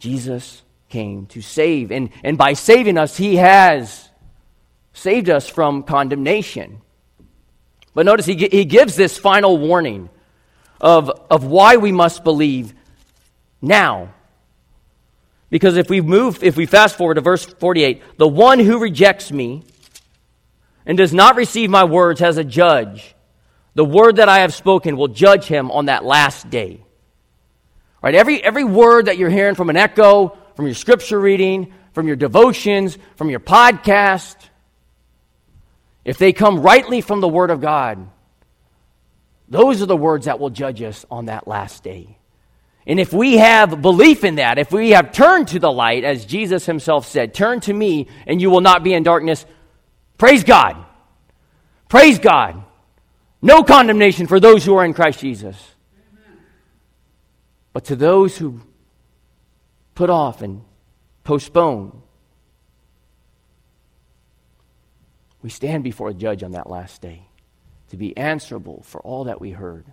Jesus 0.00 0.60
came 0.88 1.26
to 1.26 1.40
save, 1.40 1.92
and, 1.92 2.10
and 2.24 2.36
by 2.36 2.54
saving 2.54 2.98
us, 2.98 3.16
he 3.16 3.36
has 3.36 4.08
saved 4.92 5.30
us 5.30 5.48
from 5.48 5.84
condemnation. 5.84 6.80
But 7.94 8.06
notice 8.06 8.26
he, 8.26 8.48
he 8.48 8.64
gives 8.64 8.96
this 8.96 9.16
final 9.16 9.56
warning 9.56 10.10
of, 10.80 11.10
of 11.30 11.44
why 11.44 11.76
we 11.76 11.92
must 11.92 12.24
believe 12.24 12.74
now. 13.62 14.12
Because 15.50 15.76
if 15.76 15.88
we 15.88 16.00
move, 16.00 16.42
if 16.42 16.56
we 16.56 16.66
fast 16.66 16.96
forward 16.96 17.14
to 17.14 17.20
verse 17.20 17.44
48, 17.44 18.18
the 18.18 18.26
one 18.26 18.58
who 18.58 18.80
rejects 18.80 19.30
me 19.30 19.62
and 20.84 20.98
does 20.98 21.14
not 21.14 21.36
receive 21.36 21.70
my 21.70 21.84
words 21.84 22.18
has 22.18 22.36
a 22.36 22.42
judge. 22.42 23.14
The 23.74 23.84
word 23.84 24.16
that 24.16 24.28
I 24.28 24.40
have 24.40 24.54
spoken 24.54 24.96
will 24.96 25.08
judge 25.08 25.46
him 25.46 25.70
on 25.70 25.86
that 25.86 26.04
last 26.04 26.48
day. 26.48 26.80
Right? 28.02 28.14
Every, 28.14 28.42
every 28.42 28.64
word 28.64 29.06
that 29.06 29.18
you're 29.18 29.30
hearing 29.30 29.54
from 29.54 29.70
an 29.70 29.76
echo, 29.76 30.36
from 30.54 30.66
your 30.66 30.74
scripture 30.74 31.18
reading, 31.18 31.72
from 31.92 32.06
your 32.06 32.16
devotions, 32.16 32.98
from 33.16 33.30
your 33.30 33.40
podcast, 33.40 34.36
if 36.04 36.18
they 36.18 36.32
come 36.32 36.60
rightly 36.60 37.00
from 37.00 37.20
the 37.20 37.28
Word 37.28 37.50
of 37.50 37.60
God, 37.60 38.10
those 39.48 39.80
are 39.82 39.86
the 39.86 39.96
words 39.96 40.26
that 40.26 40.38
will 40.38 40.50
judge 40.50 40.82
us 40.82 41.06
on 41.10 41.26
that 41.26 41.48
last 41.48 41.82
day. 41.82 42.18
And 42.86 43.00
if 43.00 43.12
we 43.12 43.38
have 43.38 43.80
belief 43.80 44.24
in 44.24 44.34
that, 44.34 44.58
if 44.58 44.70
we 44.70 44.90
have 44.90 45.12
turned 45.12 45.48
to 45.48 45.58
the 45.58 45.72
light, 45.72 46.04
as 46.04 46.26
Jesus 46.26 46.66
himself 46.66 47.06
said, 47.06 47.32
turn 47.32 47.60
to 47.60 47.72
me 47.72 48.08
and 48.26 48.40
you 48.40 48.50
will 48.50 48.60
not 48.60 48.82
be 48.82 48.92
in 48.92 49.02
darkness, 49.02 49.46
praise 50.18 50.44
God. 50.44 50.84
Praise 51.88 52.18
God. 52.18 52.62
No 53.44 53.62
condemnation 53.62 54.26
for 54.26 54.40
those 54.40 54.64
who 54.64 54.74
are 54.76 54.86
in 54.86 54.94
Christ 54.94 55.20
Jesus. 55.20 55.74
But 57.74 57.84
to 57.84 57.94
those 57.94 58.38
who 58.38 58.62
put 59.94 60.08
off 60.08 60.40
and 60.40 60.62
postpone, 61.24 62.00
we 65.42 65.50
stand 65.50 65.84
before 65.84 66.08
a 66.08 66.14
judge 66.14 66.42
on 66.42 66.52
that 66.52 66.70
last 66.70 67.02
day 67.02 67.28
to 67.90 67.98
be 67.98 68.16
answerable 68.16 68.82
for 68.82 69.02
all 69.02 69.24
that 69.24 69.42
we 69.42 69.50
heard. 69.50 69.84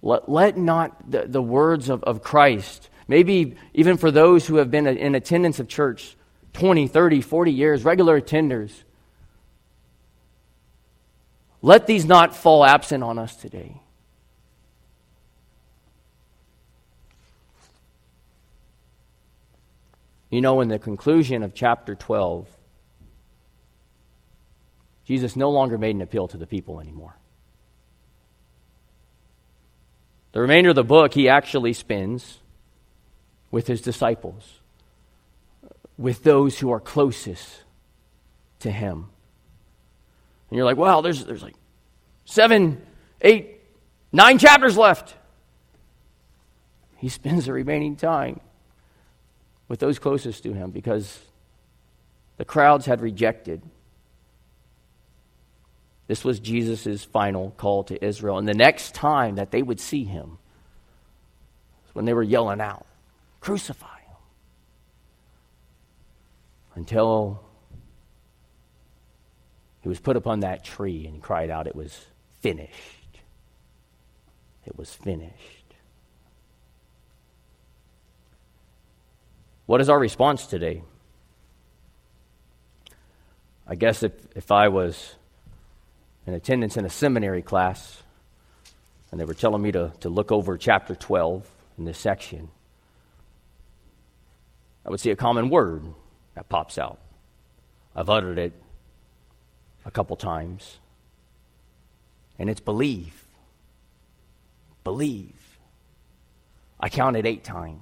Let, 0.00 0.30
let 0.30 0.56
not 0.56 1.10
the, 1.10 1.26
the 1.26 1.42
words 1.42 1.90
of, 1.90 2.04
of 2.04 2.22
Christ, 2.22 2.88
maybe 3.06 3.56
even 3.74 3.98
for 3.98 4.10
those 4.10 4.46
who 4.46 4.56
have 4.56 4.70
been 4.70 4.86
in 4.86 5.14
attendance 5.14 5.60
of 5.60 5.68
church 5.68 6.16
20, 6.54 6.88
30, 6.88 7.20
40 7.20 7.52
years, 7.52 7.84
regular 7.84 8.18
attenders, 8.18 8.70
let 11.66 11.88
these 11.88 12.04
not 12.04 12.36
fall 12.36 12.64
absent 12.64 13.02
on 13.02 13.18
us 13.18 13.34
today. 13.34 13.82
You 20.30 20.40
know, 20.40 20.60
in 20.60 20.68
the 20.68 20.78
conclusion 20.78 21.42
of 21.42 21.54
chapter 21.54 21.96
12, 21.96 22.46
Jesus 25.06 25.34
no 25.34 25.50
longer 25.50 25.76
made 25.76 25.96
an 25.96 26.02
appeal 26.02 26.28
to 26.28 26.36
the 26.36 26.46
people 26.46 26.78
anymore. 26.80 27.16
The 30.30 30.42
remainder 30.42 30.70
of 30.70 30.76
the 30.76 30.84
book 30.84 31.14
he 31.14 31.28
actually 31.28 31.72
spends 31.72 32.38
with 33.50 33.66
his 33.66 33.80
disciples, 33.80 34.60
with 35.98 36.22
those 36.22 36.60
who 36.60 36.70
are 36.70 36.78
closest 36.78 37.64
to 38.60 38.70
him. 38.70 39.08
And 40.50 40.56
you're 40.56 40.64
like, 40.64 40.76
wow, 40.76 41.00
there's, 41.00 41.24
there's 41.24 41.42
like 41.42 41.56
seven, 42.24 42.84
eight, 43.20 43.60
nine 44.12 44.38
chapters 44.38 44.76
left. 44.76 45.14
He 46.98 47.08
spends 47.08 47.46
the 47.46 47.52
remaining 47.52 47.96
time 47.96 48.40
with 49.68 49.80
those 49.80 49.98
closest 49.98 50.42
to 50.44 50.52
him 50.52 50.70
because 50.70 51.18
the 52.36 52.44
crowds 52.44 52.86
had 52.86 53.00
rejected 53.00 53.62
this 56.06 56.24
was 56.24 56.38
Jesus' 56.38 57.04
final 57.04 57.50
call 57.56 57.84
to 57.84 58.04
Israel. 58.04 58.38
And 58.38 58.48
the 58.48 58.54
next 58.54 58.94
time 58.94 59.36
that 59.36 59.50
they 59.50 59.62
would 59.62 59.80
see 59.80 60.04
him 60.04 60.38
was 61.84 61.94
when 61.94 62.04
they 62.04 62.14
were 62.14 62.22
yelling 62.22 62.60
out, 62.60 62.86
Crucify 63.40 64.00
him. 64.00 64.16
Until 66.74 67.42
he 69.86 69.88
was 69.88 70.00
put 70.00 70.16
upon 70.16 70.40
that 70.40 70.64
tree 70.64 71.06
and 71.06 71.14
he 71.14 71.20
cried 71.20 71.48
out, 71.48 71.68
It 71.68 71.76
was 71.76 72.06
finished. 72.40 73.20
It 74.66 74.76
was 74.76 74.92
finished. 74.92 75.30
What 79.66 79.80
is 79.80 79.88
our 79.88 80.00
response 80.00 80.48
today? 80.48 80.82
I 83.64 83.76
guess 83.76 84.02
if, 84.02 84.10
if 84.34 84.50
I 84.50 84.66
was 84.66 85.14
in 86.26 86.34
attendance 86.34 86.76
in 86.76 86.84
a 86.84 86.90
seminary 86.90 87.42
class, 87.42 88.02
and 89.12 89.20
they 89.20 89.24
were 89.24 89.34
telling 89.34 89.62
me 89.62 89.70
to, 89.70 89.92
to 90.00 90.08
look 90.08 90.32
over 90.32 90.58
chapter 90.58 90.96
12 90.96 91.48
in 91.78 91.84
this 91.84 91.96
section. 91.96 92.48
I 94.84 94.90
would 94.90 94.98
see 94.98 95.12
a 95.12 95.16
common 95.16 95.48
word 95.48 95.84
that 96.34 96.48
pops 96.48 96.76
out. 96.76 96.98
I've 97.94 98.10
uttered 98.10 98.40
it 98.40 98.52
a 99.86 99.90
couple 99.90 100.16
times, 100.16 100.78
and 102.38 102.50
it's 102.50 102.60
believe. 102.60 103.24
Believe. 104.84 105.32
I 106.78 106.88
counted 106.88 107.24
eight 107.24 107.44
times. 107.44 107.80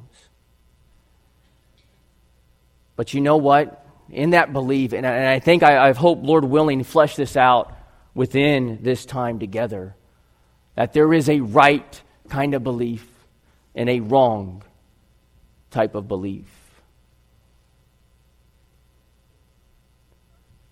But 2.95 3.15
you 3.15 3.21
know 3.21 3.39
what? 3.39 3.85
In 4.11 4.31
that 4.31 4.53
belief, 4.53 4.93
and 4.93 5.07
I, 5.07 5.11
and 5.11 5.27
I 5.27 5.39
think 5.41 5.63
I, 5.63 5.89
I've 5.89 5.97
hoped, 5.97 6.25
Lord 6.25 6.45
willing, 6.45 6.85
flesh 6.85 7.17
this 7.17 7.37
out 7.37 7.75
within 8.15 8.81
this 8.83 9.07
time 9.07 9.39
together. 9.39 9.97
That 10.77 10.93
there 10.93 11.13
is 11.13 11.29
a 11.29 11.41
right 11.41 12.03
kind 12.29 12.55
of 12.55 12.63
belief 12.63 13.09
and 13.75 13.89
a 13.89 14.01
wrong 14.01 14.63
type 15.71 15.95
of 15.95 16.07
belief. 16.07 16.47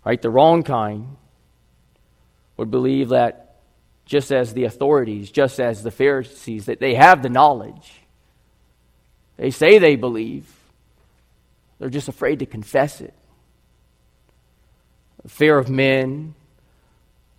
Right? 0.04 0.20
The 0.20 0.30
wrong 0.30 0.62
kind 0.62 1.16
would 2.56 2.70
believe 2.70 3.10
that 3.10 3.56
just 4.04 4.32
as 4.32 4.52
the 4.52 4.64
authorities, 4.64 5.30
just 5.30 5.60
as 5.60 5.82
the 5.82 5.90
Pharisees, 5.90 6.66
that 6.66 6.80
they 6.80 6.94
have 6.94 7.22
the 7.22 7.28
knowledge. 7.28 8.00
They 9.36 9.50
say 9.50 9.78
they 9.78 9.96
believe. 9.96 10.46
They're 11.78 11.88
just 11.88 12.08
afraid 12.08 12.40
to 12.40 12.46
confess 12.46 13.00
it. 13.00 13.14
The 15.22 15.28
fear 15.28 15.56
of 15.56 15.70
men, 15.70 16.34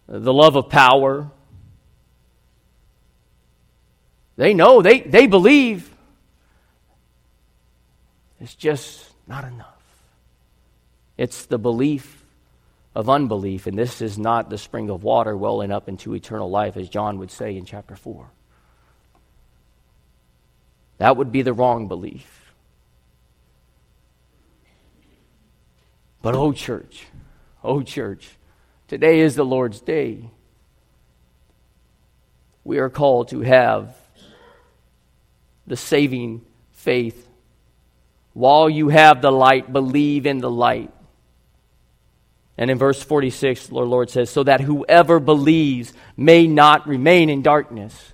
the 0.07 0.33
love 0.33 0.55
of 0.55 0.69
power. 0.69 1.29
They 4.35 4.53
know, 4.53 4.81
they, 4.81 5.01
they 5.01 5.27
believe. 5.27 5.89
It's 8.39 8.55
just 8.55 9.11
not 9.27 9.43
enough. 9.43 9.67
It's 11.17 11.45
the 11.45 11.57
belief 11.57 12.22
of 12.95 13.09
unbelief, 13.09 13.67
and 13.67 13.77
this 13.77 14.01
is 14.01 14.17
not 14.17 14.49
the 14.49 14.57
spring 14.57 14.89
of 14.89 15.03
water 15.03 15.35
welling 15.35 15.71
up 15.71 15.89
into 15.89 16.13
eternal 16.13 16.49
life, 16.49 16.77
as 16.77 16.89
John 16.89 17.19
would 17.19 17.31
say 17.31 17.57
in 17.57 17.65
chapter 17.65 17.95
4. 17.95 18.29
That 20.99 21.17
would 21.17 21.31
be 21.31 21.41
the 21.41 21.53
wrong 21.53 21.87
belief. 21.87 22.53
But, 26.21 26.35
oh, 26.35 26.53
church, 26.53 27.07
oh, 27.63 27.81
church, 27.81 28.37
Today 28.93 29.21
is 29.21 29.33
the 29.33 29.43
Lord's 29.43 29.81
day. 29.81 30.29
We 32.63 32.77
are 32.77 32.91
called 32.91 33.29
to 33.29 33.41
have 33.41 33.95
the 35.65 35.75
saving 35.75 36.45
faith. 36.73 37.27
While 38.33 38.69
you 38.69 38.89
have 38.89 39.19
the 39.19 39.31
light, 39.31 39.73
believe 39.73 40.27
in 40.27 40.37
the 40.37 40.49
light. 40.51 40.91
And 42.57 42.69
in 42.69 42.77
verse 42.77 43.01
46, 43.01 43.67
the 43.67 43.75
Lord 43.75 44.09
says, 44.09 44.29
So 44.29 44.43
that 44.43 44.61
whoever 44.61 45.19
believes 45.19 45.93
may 46.15 46.45
not 46.47 46.87
remain 46.87 47.29
in 47.29 47.41
darkness. 47.41 48.13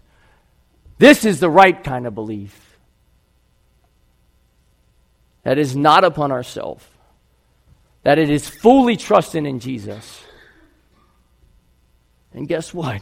This 0.97 1.25
is 1.25 1.39
the 1.39 1.49
right 1.49 1.81
kind 1.83 2.07
of 2.07 2.15
belief. 2.15 2.77
That 5.43 5.57
is 5.57 5.75
not 5.75 6.03
upon 6.03 6.31
ourselves, 6.31 6.85
that 8.03 8.19
it 8.19 8.29
is 8.29 8.47
fully 8.47 8.97
trusting 8.97 9.45
in 9.45 9.59
Jesus. 9.59 10.21
And 12.33 12.47
guess 12.47 12.73
what? 12.73 13.01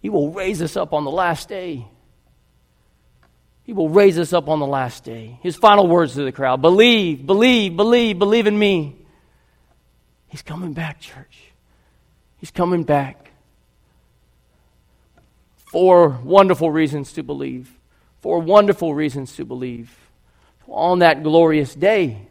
He 0.00 0.08
will 0.08 0.32
raise 0.32 0.60
us 0.62 0.76
up 0.76 0.92
on 0.92 1.04
the 1.04 1.10
last 1.10 1.48
day. 1.48 1.86
He 3.62 3.72
will 3.72 3.88
raise 3.88 4.18
us 4.18 4.32
up 4.32 4.48
on 4.48 4.58
the 4.58 4.66
last 4.66 5.04
day. 5.04 5.38
His 5.42 5.54
final 5.56 5.86
words 5.86 6.14
to 6.14 6.24
the 6.24 6.32
crowd 6.32 6.60
believe, 6.60 7.24
believe, 7.26 7.76
believe, 7.76 8.18
believe 8.18 8.46
in 8.46 8.58
me. 8.58 8.99
He's 10.30 10.42
coming 10.42 10.72
back, 10.72 11.00
church. 11.00 11.50
He's 12.38 12.50
coming 12.50 12.84
back. 12.84 13.32
Four 15.56 16.20
wonderful 16.24 16.70
reasons 16.70 17.12
to 17.14 17.22
believe. 17.22 17.78
Four 18.20 18.40
wonderful 18.40 18.94
reasons 18.94 19.34
to 19.36 19.44
believe. 19.44 19.94
On 20.68 21.00
that 21.00 21.22
glorious 21.22 21.74
day, 21.74 22.28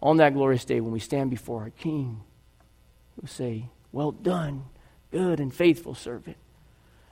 on 0.00 0.18
that 0.18 0.32
glorious 0.32 0.64
day 0.64 0.80
when 0.80 0.92
we 0.92 1.00
stand 1.00 1.28
before 1.28 1.62
our 1.62 1.70
King, 1.70 2.22
we'll 3.20 3.28
say, 3.28 3.66
Well 3.90 4.12
done, 4.12 4.64
good 5.10 5.40
and 5.40 5.52
faithful 5.52 5.94
servant. 5.94 6.36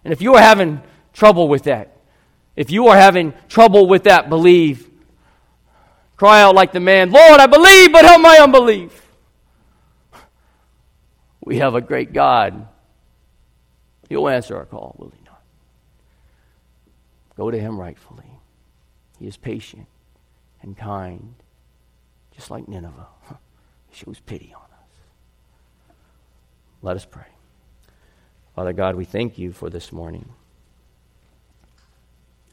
And 0.05 0.13
if 0.13 0.23
you 0.23 0.35
are 0.35 0.43
having 0.43 0.81
trouble 1.13 1.49
with 1.49 1.65
that, 1.65 1.97
if 2.55 2.71
you 2.71 2.87
are 2.89 2.97
having 2.97 3.35
trouble 3.49 3.87
with 3.89 4.05
that, 4.05 4.29
believe. 4.29 4.89
Cry 6.17 6.43
out 6.43 6.55
like 6.55 6.73
the 6.73 6.81
man, 6.81 7.11
Lord, 7.11 7.41
I 7.41 7.47
believe, 7.47 7.93
but 7.93 8.05
help 8.05 8.21
my 8.21 8.39
unbelief. 8.39 9.08
We 11.49 11.61
have 11.61 11.75
a 11.75 11.81
great 11.81 12.13
God. 12.13 12.69
He'll 14.11 14.29
answer 14.29 14.55
our 14.55 14.67
call, 14.67 14.95
will 14.99 15.09
he 15.17 15.25
not? 15.25 15.41
Go 17.39 17.51
to 17.51 17.59
him 17.59 17.81
rightfully. 17.81 18.31
He 19.19 19.27
is 19.27 19.39
patient 19.39 19.87
and 20.61 20.77
kind, 20.77 21.37
just 22.37 22.51
like 22.51 22.69
Nineveh. 22.69 23.07
He 23.89 23.97
shows 23.97 24.21
pity 24.21 24.53
on 24.55 24.61
us. 24.61 25.95
Let 26.83 26.97
us 26.97 27.07
pray. 27.07 27.33
Father 28.55 28.75
God, 28.75 28.97
we 28.97 29.07
thank 29.07 29.39
you 29.39 29.51
for 29.53 29.71
this 29.71 29.91
morning. 29.91 30.29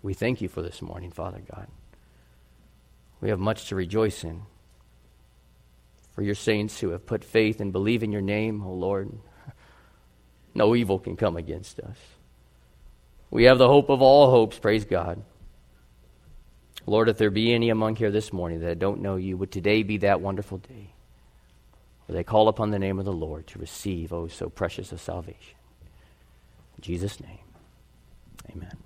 We 0.04 0.14
thank 0.14 0.40
you 0.40 0.48
for 0.48 0.62
this 0.62 0.82
morning, 0.82 1.12
Father 1.12 1.42
God. 1.54 1.68
We 3.20 3.28
have 3.28 3.40
much 3.40 3.68
to 3.68 3.76
rejoice 3.76 4.24
in. 4.24 4.44
For 6.16 6.24
your 6.24 6.36
saints 6.36 6.80
who 6.80 6.90
have 6.90 7.06
put 7.06 7.24
faith 7.24 7.60
and 7.60 7.74
believe 7.74 8.02
in 8.02 8.12
your 8.12 8.22
name, 8.22 8.64
O 8.66 8.72
Lord, 8.72 9.12
no 10.56 10.76
evil 10.76 10.98
can 10.98 11.18
come 11.18 11.36
against 11.36 11.80
us. 11.80 11.98
We 13.30 13.44
have 13.44 13.58
the 13.58 13.68
hope 13.68 13.90
of 13.90 14.02
all 14.02 14.32
hopes, 14.32 14.58
praise 14.58 14.86
God. 14.86 15.22
Lord, 16.86 17.10
if 17.10 17.18
there 17.18 17.32
be 17.32 17.54
any 17.54 17.70
among 17.70 17.98
here 17.98 18.12
this 18.12 18.32
morning 18.32 18.62
that 18.62 18.80
don't 18.80 19.02
know 19.02 19.16
you, 19.18 19.36
would 19.38 19.52
today 19.52 19.84
be 19.84 19.98
that 19.98 20.22
wonderful 20.22 20.60
day 20.60 20.94
where 22.06 22.16
they 22.16 22.24
call 22.24 22.48
upon 22.48 22.72
the 22.72 22.80
name 22.80 23.00
of 23.00 23.06
the 23.06 23.12
Lord 23.12 23.48
to 23.48 23.60
receive, 23.60 24.14
oh, 24.14 24.28
so 24.28 24.50
precious 24.50 24.92
a 24.92 24.98
salvation. 24.98 25.56
In 26.78 26.82
Jesus' 26.82 27.20
name, 27.20 27.40
amen. 28.52 28.85